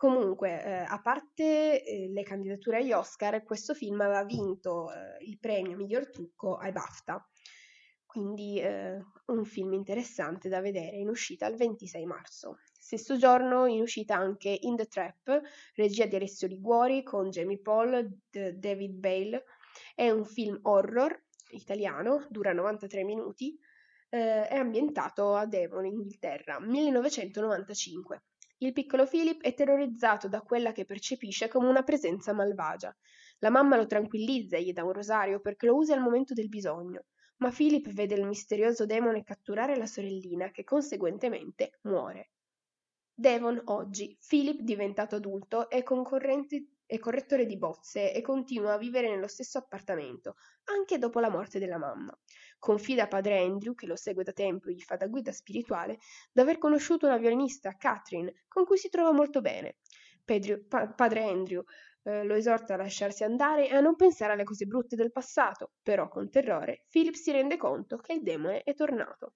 Comunque, 0.00 0.64
eh, 0.64 0.84
a 0.88 0.98
parte 1.02 1.84
eh, 1.84 2.08
le 2.08 2.22
candidature 2.22 2.78
agli 2.78 2.90
Oscar, 2.90 3.42
questo 3.42 3.74
film 3.74 4.00
aveva 4.00 4.24
vinto 4.24 4.90
eh, 4.90 5.22
il 5.26 5.38
premio 5.38 5.76
miglior 5.76 6.08
trucco 6.08 6.56
ai 6.56 6.72
BAFTA, 6.72 7.22
quindi 8.06 8.58
eh, 8.58 8.96
un 9.26 9.44
film 9.44 9.74
interessante 9.74 10.48
da 10.48 10.62
vedere 10.62 10.96
in 10.96 11.10
uscita 11.10 11.46
il 11.48 11.56
26 11.56 12.06
marzo. 12.06 12.60
Stesso 12.72 13.18
giorno 13.18 13.66
in 13.66 13.82
uscita 13.82 14.16
anche 14.16 14.56
In 14.62 14.74
the 14.74 14.86
Trap, 14.86 15.38
regia 15.74 16.06
di 16.06 16.16
Alessio 16.16 16.48
Liguori 16.48 17.02
con 17.02 17.28
Jamie 17.28 17.60
Paul, 17.60 17.92
e 18.30 18.54
David 18.54 18.94
Bale, 18.94 19.44
è 19.94 20.08
un 20.08 20.24
film 20.24 20.60
horror 20.62 21.24
italiano, 21.50 22.26
dura 22.30 22.54
93 22.54 23.04
minuti, 23.04 23.54
eh, 24.08 24.48
è 24.48 24.56
ambientato 24.56 25.34
a 25.34 25.44
Devon, 25.44 25.84
Inghilterra, 25.84 26.58
1995. 26.58 28.22
Il 28.62 28.74
piccolo 28.74 29.06
Philip 29.06 29.40
è 29.40 29.54
terrorizzato 29.54 30.28
da 30.28 30.42
quella 30.42 30.72
che 30.72 30.84
percepisce 30.84 31.48
come 31.48 31.66
una 31.66 31.82
presenza 31.82 32.34
malvagia. 32.34 32.94
La 33.38 33.48
mamma 33.48 33.76
lo 33.76 33.86
tranquillizza 33.86 34.58
e 34.58 34.64
gli 34.64 34.74
dà 34.74 34.84
un 34.84 34.92
rosario 34.92 35.40
perché 35.40 35.64
lo 35.64 35.76
usi 35.76 35.92
al 35.92 36.02
momento 36.02 36.34
del 36.34 36.50
bisogno, 36.50 37.06
ma 37.38 37.50
Philip 37.50 37.88
vede 37.90 38.16
il 38.16 38.26
misterioso 38.26 38.84
demone 38.84 39.22
catturare 39.22 39.78
la 39.78 39.86
sorellina 39.86 40.50
che 40.50 40.64
conseguentemente 40.64 41.78
muore. 41.84 42.32
Devon 43.14 43.62
oggi, 43.64 44.14
Philip 44.28 44.60
diventato 44.60 45.16
adulto, 45.16 45.70
è 45.70 45.82
è 45.82 46.98
correttore 46.98 47.46
di 47.46 47.56
bozze 47.56 48.12
e 48.12 48.20
continua 48.20 48.74
a 48.74 48.78
vivere 48.78 49.08
nello 49.08 49.28
stesso 49.28 49.56
appartamento, 49.56 50.34
anche 50.64 50.98
dopo 50.98 51.18
la 51.18 51.30
morte 51.30 51.58
della 51.58 51.78
mamma. 51.78 52.14
Confida 52.60 53.04
a 53.04 53.08
padre 53.08 53.40
Andrew, 53.40 53.74
che 53.74 53.86
lo 53.86 53.96
segue 53.96 54.22
da 54.22 54.32
tempo 54.32 54.68
e 54.68 54.74
gli 54.74 54.82
fa 54.82 54.94
da 54.94 55.08
guida 55.08 55.32
spirituale, 55.32 55.98
d'aver 56.30 56.58
conosciuto 56.58 57.06
una 57.06 57.16
violinista, 57.16 57.74
Catherine, 57.76 58.44
con 58.46 58.64
cui 58.64 58.76
si 58.76 58.88
trova 58.88 59.10
molto 59.10 59.40
bene. 59.40 59.78
Pedro, 60.24 60.60
pa- 60.68 60.86
padre 60.88 61.24
Andrew 61.24 61.64
eh, 62.04 62.22
lo 62.22 62.34
esorta 62.34 62.74
a 62.74 62.76
lasciarsi 62.76 63.24
andare 63.24 63.68
e 63.68 63.74
a 63.74 63.80
non 63.80 63.96
pensare 63.96 64.34
alle 64.34 64.44
cose 64.44 64.66
brutte 64.66 64.94
del 64.94 65.10
passato, 65.10 65.72
però 65.82 66.08
con 66.08 66.30
terrore 66.30 66.84
Philip 66.88 67.14
si 67.14 67.32
rende 67.32 67.56
conto 67.56 67.96
che 67.96 68.12
il 68.12 68.22
demone 68.22 68.62
è 68.62 68.74
tornato. 68.74 69.34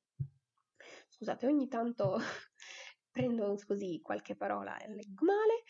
Scusate, 1.09 1.47
ogni 1.47 1.69
tanto 1.69 2.19
prendo 3.11 3.57
così 3.67 4.01
qualche 4.03 4.37
parola 4.37 4.77
e 4.79 4.89
leggo 4.89 5.25
male. 5.25 5.63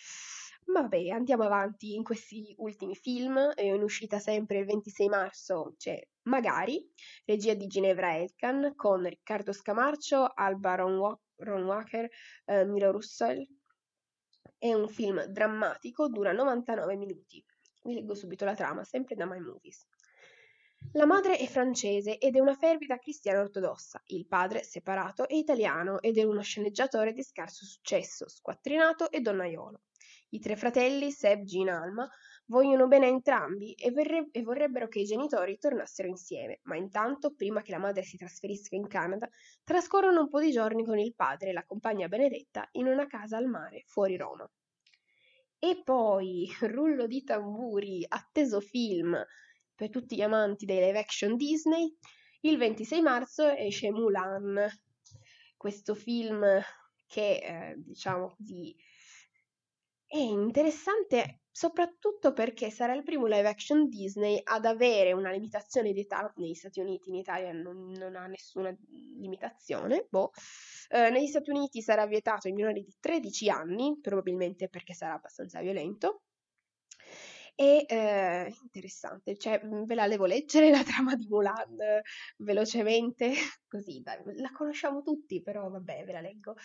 Vabbè, 0.66 1.08
andiamo 1.10 1.44
avanti 1.44 1.94
in 1.94 2.02
questi 2.02 2.54
ultimi 2.58 2.94
film. 2.96 3.52
È 3.52 3.62
in 3.62 3.82
uscita 3.82 4.18
sempre 4.18 4.58
il 4.58 4.64
26 4.64 5.08
marzo 5.08 5.74
c'è 5.76 6.00
Magari, 6.22 6.90
regia 7.26 7.54
di 7.54 7.66
Ginevra 7.66 8.16
Elkan, 8.16 8.72
con 8.74 9.04
Riccardo 9.04 9.52
Scamarcio, 9.52 10.32
Alba 10.34 10.74
Ron 10.74 11.64
Walker, 11.64 12.08
eh, 12.46 12.64
Milo 12.64 12.90
Russell. 12.92 13.46
È 14.56 14.72
un 14.72 14.88
film 14.88 15.24
drammatico, 15.26 16.08
dura 16.08 16.32
99 16.32 16.96
minuti. 16.96 17.44
Vi 17.82 17.94
leggo 17.94 18.14
subito 18.14 18.46
la 18.46 18.54
trama, 18.54 18.84
sempre 18.84 19.14
da 19.14 19.26
My 19.26 19.38
Movies. 19.38 19.86
La 20.92 21.06
madre 21.06 21.36
è 21.36 21.46
francese 21.46 22.18
ed 22.18 22.36
è 22.36 22.40
una 22.40 22.54
fervida 22.54 22.98
cristiana 22.98 23.40
ortodossa. 23.40 24.02
Il 24.06 24.26
padre, 24.26 24.62
separato, 24.62 25.28
è 25.28 25.34
italiano 25.34 26.00
ed 26.00 26.16
è 26.16 26.22
uno 26.22 26.40
sceneggiatore 26.40 27.12
di 27.12 27.22
scarso 27.22 27.64
successo, 27.66 28.28
squattrinato 28.28 29.10
e 29.10 29.20
donnaiolo. 29.20 29.80
I 30.34 30.40
tre 30.40 30.56
fratelli, 30.56 31.12
Seb, 31.12 31.44
Gina 31.44 31.80
Alma, 31.80 32.10
vogliono 32.46 32.88
bene 32.88 33.06
a 33.06 33.08
entrambi 33.08 33.72
e, 33.74 33.92
verre- 33.92 34.30
e, 34.32 34.42
vorrebbero 34.42 34.88
che 34.88 34.98
i 34.98 35.04
genitori 35.04 35.58
tornassero 35.58 36.08
insieme, 36.08 36.58
ma 36.64 36.74
intanto, 36.74 37.32
prima 37.34 37.62
che 37.62 37.70
la 37.70 37.78
madre 37.78 38.02
si 38.02 38.16
trasferisca 38.16 38.74
in 38.74 38.88
Canada, 38.88 39.28
trascorrono 39.62 40.22
un 40.22 40.28
po' 40.28 40.40
di 40.40 40.50
giorni 40.50 40.84
con 40.84 40.98
il 40.98 41.14
padre 41.14 41.50
e 41.50 41.52
la 41.52 41.64
compagna 41.64 42.08
Benedetta 42.08 42.68
in 42.72 42.88
una 42.88 43.06
casa 43.06 43.36
al 43.36 43.46
mare 43.46 43.84
fuori 43.86 44.16
Roma. 44.16 44.44
E 45.60 45.80
poi, 45.84 46.48
rullo 46.66 47.06
di 47.06 47.22
tamburi, 47.22 48.04
atteso 48.08 48.58
film 48.58 49.16
per 49.72 49.88
tutti 49.88 50.16
gli 50.16 50.22
amanti 50.22 50.64
dei 50.66 50.84
live 50.84 50.98
action 50.98 51.36
Disney, 51.36 51.96
il 52.40 52.58
26 52.58 53.00
marzo 53.02 53.48
esce 53.50 53.92
Mulan, 53.92 54.68
questo 55.56 55.94
film 55.94 56.44
che, 57.06 57.36
eh, 57.36 57.74
diciamo 57.76 58.34
così, 58.34 58.74
è 60.14 60.18
interessante 60.18 61.40
soprattutto 61.50 62.32
perché 62.32 62.70
sarà 62.70 62.94
il 62.94 63.02
primo 63.02 63.26
live 63.26 63.48
action 63.48 63.88
Disney 63.88 64.40
ad 64.44 64.64
avere 64.64 65.12
una 65.12 65.32
limitazione 65.32 65.92
di 65.92 66.02
età 66.02 66.32
negli 66.36 66.54
Stati 66.54 66.78
Uniti, 66.78 67.08
in 67.08 67.16
Italia 67.16 67.52
non, 67.52 67.90
non 67.90 68.14
ha 68.14 68.26
nessuna 68.26 68.72
limitazione. 69.18 70.06
Boh. 70.08 70.30
Eh, 70.88 71.10
negli 71.10 71.26
Stati 71.26 71.50
Uniti 71.50 71.82
sarà 71.82 72.06
vietato 72.06 72.46
ai 72.46 72.54
minori 72.54 72.84
di 72.84 72.94
13 73.00 73.50
anni, 73.50 73.98
probabilmente 74.00 74.68
perché 74.68 74.94
sarà 74.94 75.14
abbastanza 75.14 75.60
violento. 75.60 76.22
E 77.56 77.84
eh, 77.88 78.52
interessante, 78.62 79.36
cioè 79.36 79.60
ve 79.64 79.94
la 79.94 80.08
devo 80.08 80.26
leggere 80.26 80.70
la 80.70 80.82
trama 80.82 81.14
di 81.14 81.28
Mulan 81.28 81.76
velocemente, 82.38 83.32
così 83.68 84.00
dai, 84.02 84.18
la 84.36 84.50
conosciamo 84.52 85.02
tutti, 85.02 85.40
però 85.40 85.68
vabbè, 85.70 86.04
ve 86.04 86.12
la 86.12 86.20
leggo. 86.20 86.56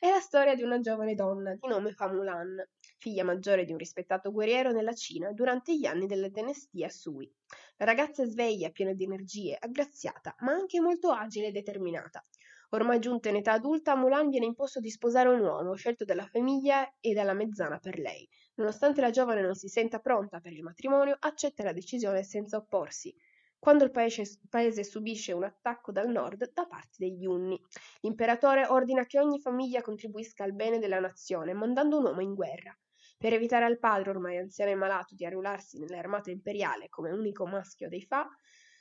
È 0.00 0.08
la 0.10 0.18
storia 0.18 0.56
di 0.56 0.62
una 0.62 0.80
giovane 0.80 1.14
donna 1.14 1.52
di 1.54 1.68
nome 1.68 1.92
Fa 1.92 2.10
Mulan, 2.12 2.56
figlia 3.04 3.22
maggiore 3.22 3.66
di 3.66 3.72
un 3.72 3.76
rispettato 3.76 4.32
guerriero 4.32 4.72
nella 4.72 4.94
Cina 4.94 5.30
durante 5.32 5.76
gli 5.76 5.84
anni 5.84 6.06
della 6.06 6.28
dinastia 6.28 6.88
Sui. 6.88 7.30
La 7.76 7.84
ragazza 7.84 8.22
è 8.22 8.26
sveglia, 8.26 8.70
piena 8.70 8.94
di 8.94 9.04
energie, 9.04 9.58
aggraziata, 9.60 10.34
ma 10.38 10.52
anche 10.52 10.80
molto 10.80 11.10
agile 11.10 11.48
e 11.48 11.52
determinata. 11.52 12.24
Ormai 12.70 13.00
giunta 13.00 13.28
in 13.28 13.36
età 13.36 13.52
adulta, 13.52 13.94
Mulan 13.94 14.30
viene 14.30 14.46
imposto 14.46 14.80
di 14.80 14.88
sposare 14.88 15.28
un 15.28 15.40
uomo 15.40 15.74
scelto 15.74 16.06
dalla 16.06 16.24
famiglia 16.24 16.90
e 16.98 17.12
dalla 17.12 17.34
mezzana 17.34 17.78
per 17.78 17.98
lei. 17.98 18.26
Nonostante 18.54 19.02
la 19.02 19.10
giovane 19.10 19.42
non 19.42 19.54
si 19.54 19.68
senta 19.68 19.98
pronta 19.98 20.40
per 20.40 20.52
il 20.54 20.62
matrimonio, 20.62 21.14
accetta 21.20 21.62
la 21.62 21.74
decisione 21.74 22.22
senza 22.22 22.56
opporsi. 22.56 23.14
Quando 23.58 23.84
il 23.84 23.90
paese, 23.90 24.40
paese, 24.48 24.82
subisce 24.82 25.32
un 25.32 25.44
attacco 25.44 25.92
dal 25.92 26.08
nord 26.08 26.52
da 26.54 26.66
parte 26.66 26.96
degli 26.96 27.26
Unni. 27.26 27.60
L'imperatore 28.00 28.66
ordina 28.66 29.04
che 29.04 29.18
ogni 29.18 29.40
famiglia 29.40 29.82
contribuisca 29.82 30.44
al 30.44 30.54
bene 30.54 30.78
della 30.78 31.00
nazione, 31.00 31.52
mandando 31.52 31.98
un 31.98 32.04
uomo 32.04 32.20
in 32.22 32.34
guerra. 32.34 32.74
Per 33.24 33.32
evitare 33.32 33.64
al 33.64 33.78
padre, 33.78 34.10
ormai 34.10 34.36
anziano 34.36 34.70
e 34.70 34.74
malato, 34.74 35.14
di 35.14 35.24
arruolarsi 35.24 35.78
nell'armata 35.78 36.30
imperiale 36.30 36.90
come 36.90 37.10
unico 37.10 37.46
maschio 37.46 37.88
dei 37.88 38.02
Fa, 38.02 38.28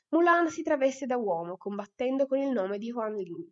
Mulan 0.10 0.50
si 0.50 0.64
traveste 0.64 1.06
da 1.06 1.16
uomo, 1.16 1.56
combattendo 1.56 2.28
con 2.28 2.40
il 2.40 2.50
nome 2.50 2.78
di 2.78 2.92
Huan 2.92 3.16
Lin. 3.16 3.50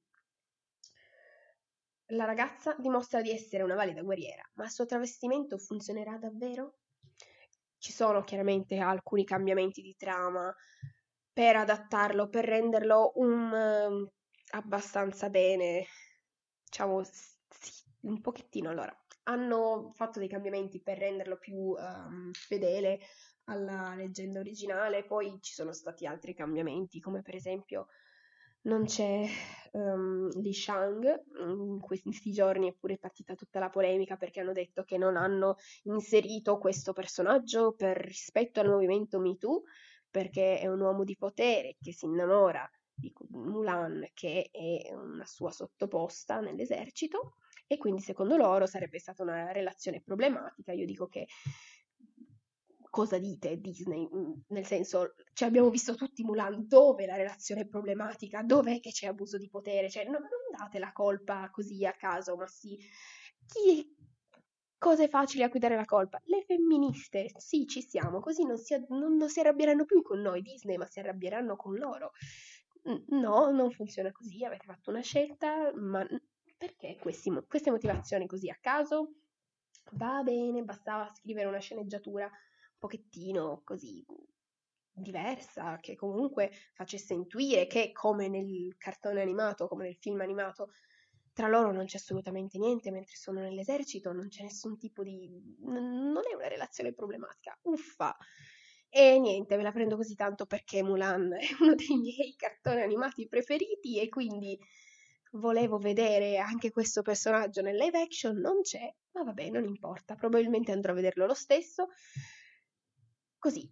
La 2.08 2.25
ragazza 2.25 2.75
dimostra 2.77 3.21
di 3.21 3.32
essere 3.32 3.63
una 3.63 3.75
valida 3.75 4.01
guerriera, 4.01 4.41
ma 4.56 4.65
il 4.65 4.71
suo 4.71 4.86
travestimento 4.86 5.58
funzionerà 5.58 6.17
davvero? 6.17 6.80
Ci 7.77 7.93
sono 7.93 8.21
chiaramente 8.25 8.77
alcuni 8.77 9.23
cambiamenti 9.23 9.82
di 9.82 9.95
trama 9.95 10.54
per 11.32 11.56
adattarlo, 11.56 12.27
per 12.27 12.43
renderlo 12.43 13.13
un, 13.15 13.49
uh, 13.49 14.12
abbastanza 14.58 15.30
bene, 15.30 15.86
diciamo, 16.65 17.01
sì, 17.01 17.86
un 18.01 18.19
pochettino 18.19 18.69
allora 18.69 18.93
hanno 19.32 19.91
fatto 19.94 20.20
dei 20.20 20.28
cambiamenti 20.28 20.82
per 20.82 20.98
renderlo 20.98 21.38
più 21.38 21.56
um, 21.56 22.32
fedele 22.32 23.00
alla 23.46 23.96
leggenda 23.96 24.39
originale, 24.39 25.04
poi 25.04 25.38
ci 25.41 25.54
sono 25.54 25.74
stati 25.74 26.06
altri 26.06 26.34
cambiamenti, 26.34 27.00
come 27.00 27.22
per 27.22 27.36
esempio 27.36 27.88
non 28.63 28.86
c'è 28.86 29.26
um, 29.72 30.30
Li 30.41 30.54
Shang, 30.54 31.24
in 31.39 31.80
questi 31.80 32.12
giorni 32.32 32.70
è 32.70 32.74
pure 32.74 32.98
partita 32.98 33.36
tutta 33.36 33.60
la 33.60 33.70
polemica 33.70 34.17
perché 34.17 34.41
hanno 34.41 34.54
detto 34.54 34.84
che 34.84 34.98
non 34.98 35.17
hanno 35.17 35.56
inserito 35.84 36.58
questo 36.58 36.94
personaggio 36.94 37.74
per 37.74 37.98
rispetto 37.98 38.60
al 38.60 38.70
movimento 38.70 39.20
MeToo, 39.20 39.63
perché 40.10 40.60
è 40.60 40.67
un 40.67 40.82
uomo 40.82 41.04
di 41.04 41.15
potere 41.17 41.78
che 41.82 41.94
si 41.94 42.06
innamora 42.06 42.70
di 42.94 43.12
Mulan, 43.30 44.08
che 44.13 44.50
è 44.52 44.94
una 44.94 45.26
sua 45.26 45.52
sottoposta 45.52 46.39
nell'esercito, 46.39 47.38
e 47.72 47.78
quindi 47.78 48.02
secondo 48.02 48.36
loro 48.36 48.65
sarebbe 48.65 49.00
stata 49.00 49.24
una 49.24 49.54
relazione 49.54 50.02
problematica. 50.02 50.74
Io 50.74 50.86
dico 50.86 51.08
che 51.08 51.28
cosa 52.90 53.17
dite 53.17 53.62
Disney? 53.62 54.10
Mm, 54.13 54.32
nel 54.50 54.65
senso, 54.65 55.15
cioè 55.32 55.48
abbiamo 55.48 55.69
visto 55.69 55.96
tutti 55.96 56.22
Mulan, 56.22 56.67
dove 56.67 57.06
la 57.06 57.15
relazione 57.15 57.62
è 57.62 57.67
problematica, 57.67 58.44
dov'è 58.44 58.82
che 58.82 58.92
c'è 58.92 59.08
abuso 59.08 59.38
di 59.38 59.48
potere? 59.48 59.90
Cioè, 59.90 60.04
non, 60.04 60.19
non 60.19 60.58
date 60.58 60.80
la 60.80 60.92
colpa 60.92 61.50
così 61.50 61.86
a 61.86 61.94
caso, 61.94 62.36
ma 62.36 62.46
sì. 62.46 62.78
Chi, 63.46 63.96
cose 64.78 65.08
facili 65.08 65.44
a 65.44 65.50
cui 65.50 65.60
dare 65.60 65.78
la 65.78 65.86
colpa? 65.86 66.19
Le 66.26 66.44
femministe, 66.46 67.32
sì, 67.38 67.65
ci 67.67 67.82
siamo, 67.82 68.19
così 68.19 68.44
non 68.44 68.58
si, 68.58 68.76
non, 68.90 69.15
non 69.15 69.30
si 69.30 69.40
arrabbieranno 69.40 69.86
più 69.86 70.02
con 70.02 70.19
noi 70.19 70.42
Disney, 70.42 70.76
ma 70.76 70.88
si 70.88 71.00
arrabbieranno 71.00 71.56
con 71.56 71.76
loro. 71.76 72.12
No, 73.12 73.50
non 73.52 73.72
funziona 73.72 74.12
così, 74.12 74.44
avete 74.44 74.65
fatto 74.65 74.90
una 74.90 75.02
scelta, 75.02 75.72
ma 75.76 76.06
perché 76.62 76.96
questi, 77.00 77.32
queste 77.48 77.72
motivazioni 77.72 78.28
così 78.28 78.48
a 78.48 78.58
caso? 78.62 79.14
Va 79.94 80.22
bene, 80.22 80.62
bastava 80.62 81.12
scrivere 81.12 81.48
una 81.48 81.58
sceneggiatura 81.58 82.30
pochettino 82.78 83.64
così 83.64 84.06
diversa, 84.92 85.80
che 85.80 85.96
comunque 85.96 86.52
facesse 86.76 87.16
intuire 87.16 87.66
che 87.66 87.92
come 87.92 88.28
nel 88.28 88.76
cartone 88.78 89.24
animato, 89.24 89.68
come 89.68 89.86
nel 89.86 89.96
film 89.96 90.22
animato, 90.22 90.70
tra 91.34 91.48
loro 91.48 91.72
non 91.72 91.86
c'è 91.86 91.98
assolutamente 91.98 92.60
niente, 92.60 92.92
mentre 92.92 93.16
sono 93.16 93.40
nell'esercito 93.40 94.12
non 94.12 94.28
c'è 94.28 94.44
nessun 94.44 94.78
tipo 94.78 95.02
di... 95.02 95.58
non 95.62 96.22
è 96.32 96.36
una 96.36 96.48
relazione 96.48 96.94
problematica. 96.94 97.58
Uffa! 97.64 98.16
E 98.88 99.18
niente, 99.18 99.58
me 99.58 99.64
la 99.64 99.72
prendo 99.72 99.96
così 99.96 100.14
tanto 100.14 100.46
perché 100.46 100.84
Mulan 100.84 101.34
è 101.34 101.48
uno 101.60 101.74
dei 101.74 101.98
miei 101.98 102.36
cartoni 102.38 102.82
animati 102.82 103.28
preferiti 103.28 104.00
e 104.00 104.10
quindi 104.10 104.60
volevo 105.32 105.77
vedere 105.77 106.38
anche 106.38 106.71
questo 106.71 107.02
personaggio 107.02 107.62
nel 107.62 107.75
live 107.75 108.00
action, 108.00 108.38
non 108.38 108.62
c'è, 108.62 108.94
ma 109.12 109.23
vabbè, 109.23 109.50
non 109.50 109.63
importa, 109.63 110.15
probabilmente 110.15 110.71
andrò 110.71 110.92
a 110.92 110.96
vederlo 110.96 111.25
lo 111.25 111.34
stesso 111.34 111.88
così, 113.38 113.69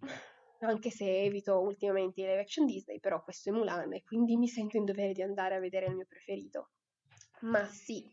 anche 0.62 0.90
se 0.90 1.24
evito 1.24 1.60
ultimamente 1.60 2.22
i 2.22 2.26
live 2.26 2.40
action 2.40 2.66
Disney, 2.66 3.00
però 3.00 3.22
questo 3.24 3.50
è 3.50 3.54
Mulan 3.54 3.94
e 3.94 4.04
quindi 4.04 4.36
mi 4.36 4.48
sento 4.48 4.78
in 4.78 4.86
dovere 4.86 5.14
di 5.14 5.22
andare 5.22 5.56
a 5.56 5.60
vedere 5.60 5.88
il 5.88 5.96
mio 5.96 6.06
preferito. 6.08 6.72
Ma 7.42 7.66
sì. 7.66 8.04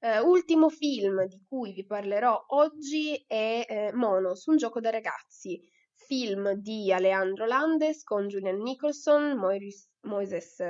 Uh, 0.00 0.26
ultimo 0.26 0.70
film 0.70 1.26
di 1.26 1.44
cui 1.46 1.72
vi 1.72 1.84
parlerò 1.84 2.46
oggi 2.48 3.22
è 3.26 3.66
eh, 3.68 3.92
Monos, 3.92 4.46
un 4.46 4.56
gioco 4.56 4.80
da 4.80 4.88
ragazzi, 4.88 5.60
film 6.06 6.52
di 6.54 6.90
Alejandro 6.90 7.44
Landes 7.44 8.02
con 8.02 8.26
Julian 8.26 8.62
Nicholson, 8.62 9.36
Moiris, 9.36 9.89
Moises 10.02 10.60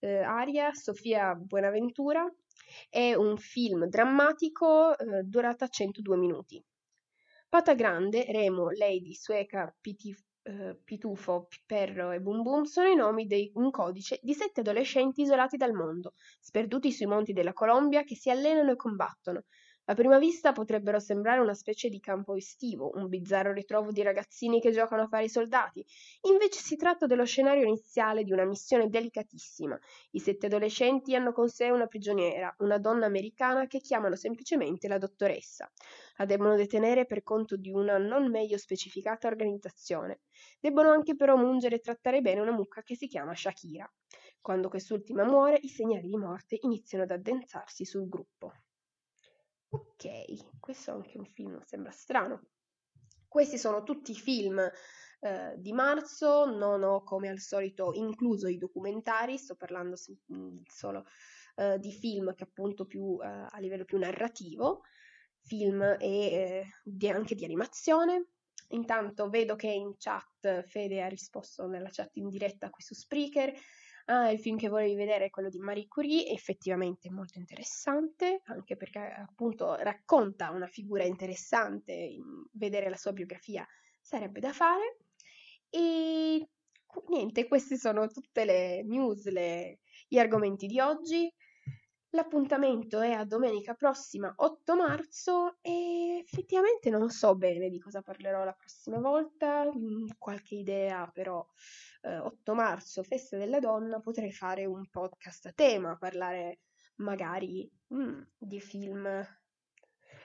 eh, 0.00 0.18
Aria, 0.18 0.72
Sofia 0.72 1.34
Buenaventura. 1.34 2.24
È 2.88 3.14
un 3.14 3.36
film 3.36 3.86
drammatico, 3.86 4.96
eh, 4.96 5.22
durata 5.22 5.68
102 5.68 6.16
minuti. 6.16 6.62
Pata 7.48 7.74
Grande, 7.74 8.24
Remo, 8.24 8.70
Lady, 8.70 9.14
Sueca, 9.14 9.74
Pitif- 9.80 10.24
eh, 10.42 10.78
Pitufo, 10.84 11.48
Perro 11.64 12.10
e 12.10 12.20
Bum 12.20 12.42
Bum 12.42 12.64
sono 12.64 12.88
i 12.88 12.94
nomi 12.94 13.26
di 13.26 13.50
un 13.54 13.70
codice 13.70 14.18
di 14.22 14.34
sette 14.34 14.60
adolescenti 14.60 15.22
isolati 15.22 15.56
dal 15.56 15.72
mondo, 15.72 16.14
sperduti 16.40 16.92
sui 16.92 17.06
monti 17.06 17.32
della 17.32 17.52
Colombia 17.52 18.04
che 18.04 18.14
si 18.16 18.30
allenano 18.30 18.72
e 18.72 18.76
combattono, 18.76 19.44
a 19.88 19.94
prima 19.94 20.18
vista 20.18 20.50
potrebbero 20.50 20.98
sembrare 20.98 21.40
una 21.40 21.54
specie 21.54 21.88
di 21.88 22.00
campo 22.00 22.34
estivo, 22.34 22.90
un 22.94 23.06
bizzarro 23.06 23.52
ritrovo 23.52 23.92
di 23.92 24.02
ragazzini 24.02 24.60
che 24.60 24.72
giocano 24.72 25.02
a 25.02 25.06
fare 25.06 25.24
i 25.24 25.28
soldati. 25.28 25.86
Invece 26.22 26.60
si 26.60 26.74
tratta 26.74 27.06
dello 27.06 27.24
scenario 27.24 27.64
iniziale 27.64 28.24
di 28.24 28.32
una 28.32 28.44
missione 28.44 28.88
delicatissima. 28.88 29.78
I 30.10 30.18
sette 30.18 30.46
adolescenti 30.46 31.14
hanno 31.14 31.32
con 31.32 31.48
sé 31.48 31.70
una 31.70 31.86
prigioniera, 31.86 32.52
una 32.58 32.78
donna 32.78 33.06
americana 33.06 33.68
che 33.68 33.78
chiamano 33.78 34.16
semplicemente 34.16 34.88
la 34.88 34.98
dottoressa. 34.98 35.70
La 36.16 36.24
debbono 36.24 36.56
detenere 36.56 37.06
per 37.06 37.22
conto 37.22 37.56
di 37.56 37.70
una 37.70 37.96
non 37.96 38.28
meglio 38.28 38.58
specificata 38.58 39.28
organizzazione. 39.28 40.22
Debbono 40.58 40.90
anche 40.90 41.14
però 41.14 41.36
mungere 41.36 41.76
e 41.76 41.80
trattare 41.80 42.20
bene 42.20 42.40
una 42.40 42.50
mucca 42.52 42.82
che 42.82 42.96
si 42.96 43.06
chiama 43.06 43.36
Shakira. 43.36 43.88
Quando 44.40 44.68
quest'ultima 44.68 45.24
muore, 45.24 45.58
i 45.62 45.68
segnali 45.68 46.08
di 46.08 46.16
morte 46.16 46.58
iniziano 46.62 47.04
ad 47.04 47.12
addensarsi 47.12 47.84
sul 47.84 48.08
gruppo. 48.08 48.52
Ok, 49.68 50.58
questo 50.60 50.90
è 50.90 50.94
anche 50.94 51.18
un 51.18 51.26
film, 51.26 51.60
sembra 51.64 51.90
strano. 51.90 52.48
Questi 53.26 53.58
sono 53.58 53.82
tutti 53.82 54.12
i 54.12 54.14
film 54.14 54.58
eh, 55.20 55.54
di 55.58 55.72
marzo, 55.72 56.44
non 56.44 56.82
ho 56.82 57.02
come 57.02 57.28
al 57.28 57.40
solito 57.40 57.92
incluso 57.92 58.48
i 58.48 58.58
documentari, 58.58 59.38
sto 59.38 59.56
parlando 59.56 59.96
solo 60.66 61.04
eh, 61.56 61.78
di 61.78 61.92
film 61.92 62.34
che 62.34 62.44
appunto 62.44 62.86
più 62.86 63.18
eh, 63.20 63.26
a 63.26 63.58
livello 63.58 63.84
più 63.84 63.98
narrativo, 63.98 64.82
film 65.42 65.82
e 65.82 65.96
eh, 65.98 66.66
di, 66.82 67.08
anche 67.08 67.34
di 67.34 67.44
animazione. 67.44 68.28
Intanto 68.70 69.28
vedo 69.28 69.54
che 69.54 69.68
in 69.68 69.94
chat 69.96 70.62
Fede 70.62 71.02
ha 71.02 71.08
risposto 71.08 71.66
nella 71.66 71.88
chat 71.90 72.16
in 72.16 72.28
diretta 72.28 72.68
qui 72.68 72.82
su 72.82 72.94
Spreaker 72.94 73.52
ah, 74.06 74.30
il 74.30 74.40
film 74.40 74.56
che 74.56 74.68
volevi 74.68 74.94
vedere 74.94 75.26
è 75.26 75.30
quello 75.30 75.48
di 75.48 75.58
Marie 75.58 75.86
Curie, 75.88 76.28
effettivamente 76.28 77.10
molto 77.10 77.38
interessante, 77.38 78.40
anche 78.44 78.76
perché 78.76 78.98
appunto 78.98 79.74
racconta 79.76 80.50
una 80.50 80.66
figura 80.66 81.04
interessante, 81.04 82.16
vedere 82.52 82.88
la 82.88 82.96
sua 82.96 83.12
biografia 83.12 83.66
sarebbe 84.00 84.40
da 84.40 84.52
fare. 84.52 84.98
E 85.70 86.48
niente, 87.08 87.46
queste 87.46 87.76
sono 87.76 88.06
tutte 88.08 88.44
le 88.44 88.82
news, 88.82 89.28
le, 89.28 89.80
gli 90.08 90.18
argomenti 90.18 90.66
di 90.66 90.80
oggi. 90.80 91.32
L'appuntamento 92.10 93.00
è 93.00 93.12
a 93.12 93.24
domenica 93.24 93.74
prossima, 93.74 94.32
8 94.36 94.76
marzo, 94.76 95.56
e 95.60 96.22
effettivamente 96.24 96.88
non 96.88 97.10
so 97.10 97.34
bene 97.36 97.68
di 97.68 97.78
cosa 97.78 98.00
parlerò 98.00 98.44
la 98.44 98.52
prossima 98.52 98.98
volta, 98.98 99.68
qualche 100.16 100.54
idea 100.54 101.10
però 101.12 101.44
8 102.02 102.54
marzo, 102.54 103.02
festa 103.02 103.36
della 103.36 103.58
donna, 103.58 104.00
potrei 104.00 104.32
fare 104.32 104.64
un 104.64 104.88
podcast 104.88 105.46
a 105.46 105.52
tema, 105.52 105.96
parlare 105.96 106.60
magari 106.96 107.68
mm, 107.92 108.22
di 108.38 108.60
film 108.60 109.26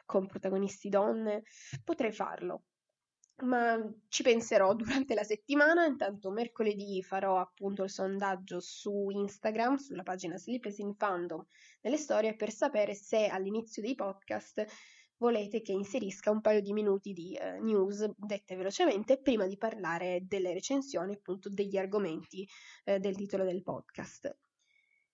con 0.05 0.27
protagonisti 0.27 0.89
donne, 0.89 1.43
potrei 1.83 2.11
farlo. 2.11 2.63
Ma 3.43 3.77
ci 4.07 4.23
penserò 4.23 4.73
durante 4.75 5.15
la 5.15 5.23
settimana, 5.23 5.85
intanto 5.85 6.29
mercoledì 6.29 7.01
farò 7.01 7.39
appunto 7.39 7.83
il 7.83 7.89
sondaggio 7.89 8.59
su 8.59 9.09
Instagram, 9.09 9.75
sulla 9.77 10.03
pagina 10.03 10.37
Sleepless 10.37 10.77
in 10.77 10.93
Fandom, 10.95 11.43
nelle 11.81 11.97
storie 11.97 12.35
per 12.35 12.51
sapere 12.51 12.93
se 12.93 13.25
all'inizio 13.27 13.81
dei 13.81 13.95
podcast 13.95 14.65
volete 15.17 15.61
che 15.61 15.71
inserisca 15.71 16.31
un 16.31 16.41
paio 16.41 16.61
di 16.61 16.73
minuti 16.73 17.13
di 17.13 17.35
eh, 17.35 17.59
news 17.59 18.09
dette 18.15 18.55
velocemente 18.55 19.19
prima 19.19 19.45
di 19.45 19.57
parlare 19.57 20.25
delle 20.27 20.53
recensioni, 20.53 21.13
appunto 21.13 21.49
degli 21.49 21.77
argomenti 21.77 22.47
eh, 22.83 22.99
del 22.99 23.15
titolo 23.15 23.43
del 23.43 23.61
podcast. 23.61 24.35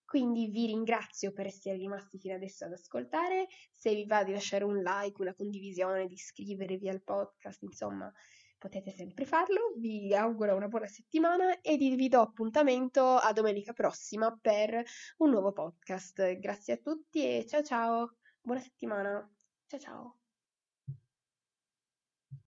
Quindi 0.08 0.48
vi 0.48 0.68
ringrazio 0.68 1.34
per 1.34 1.48
essere 1.48 1.76
rimasti 1.76 2.18
fino 2.18 2.34
adesso 2.34 2.64
ad 2.64 2.72
ascoltare. 2.72 3.48
Se 3.74 3.94
vi 3.94 4.06
va 4.06 4.24
di 4.24 4.32
lasciare 4.32 4.64
un 4.64 4.78
like, 4.78 5.22
una 5.22 5.36
condivisione, 5.36 6.08
di 6.08 6.14
iscrivervi 6.14 6.88
al 6.88 7.04
podcast, 7.04 7.62
insomma, 7.64 8.10
potete 8.58 8.92
sempre 8.92 9.26
farlo. 9.26 9.74
Vi 9.78 10.16
auguro 10.16 10.56
una 10.56 10.70
buona 10.70 10.88
settimana 10.88 11.60
e 11.60 11.76
vi 11.76 12.08
do 12.08 12.22
appuntamento 12.22 13.18
a 13.18 13.34
domenica 13.34 13.74
prossima 13.74 14.34
per 14.42 14.82
un 15.18 15.30
nuovo 15.30 15.52
podcast. 15.52 16.40
Grazie 16.40 16.76
a 16.76 16.78
tutti 16.78 17.26
e 17.26 17.46
ciao 17.46 17.62
ciao, 17.62 18.16
buona 18.40 18.62
settimana. 18.62 19.30
Ciao 19.66 19.80
ciao. 19.82 20.27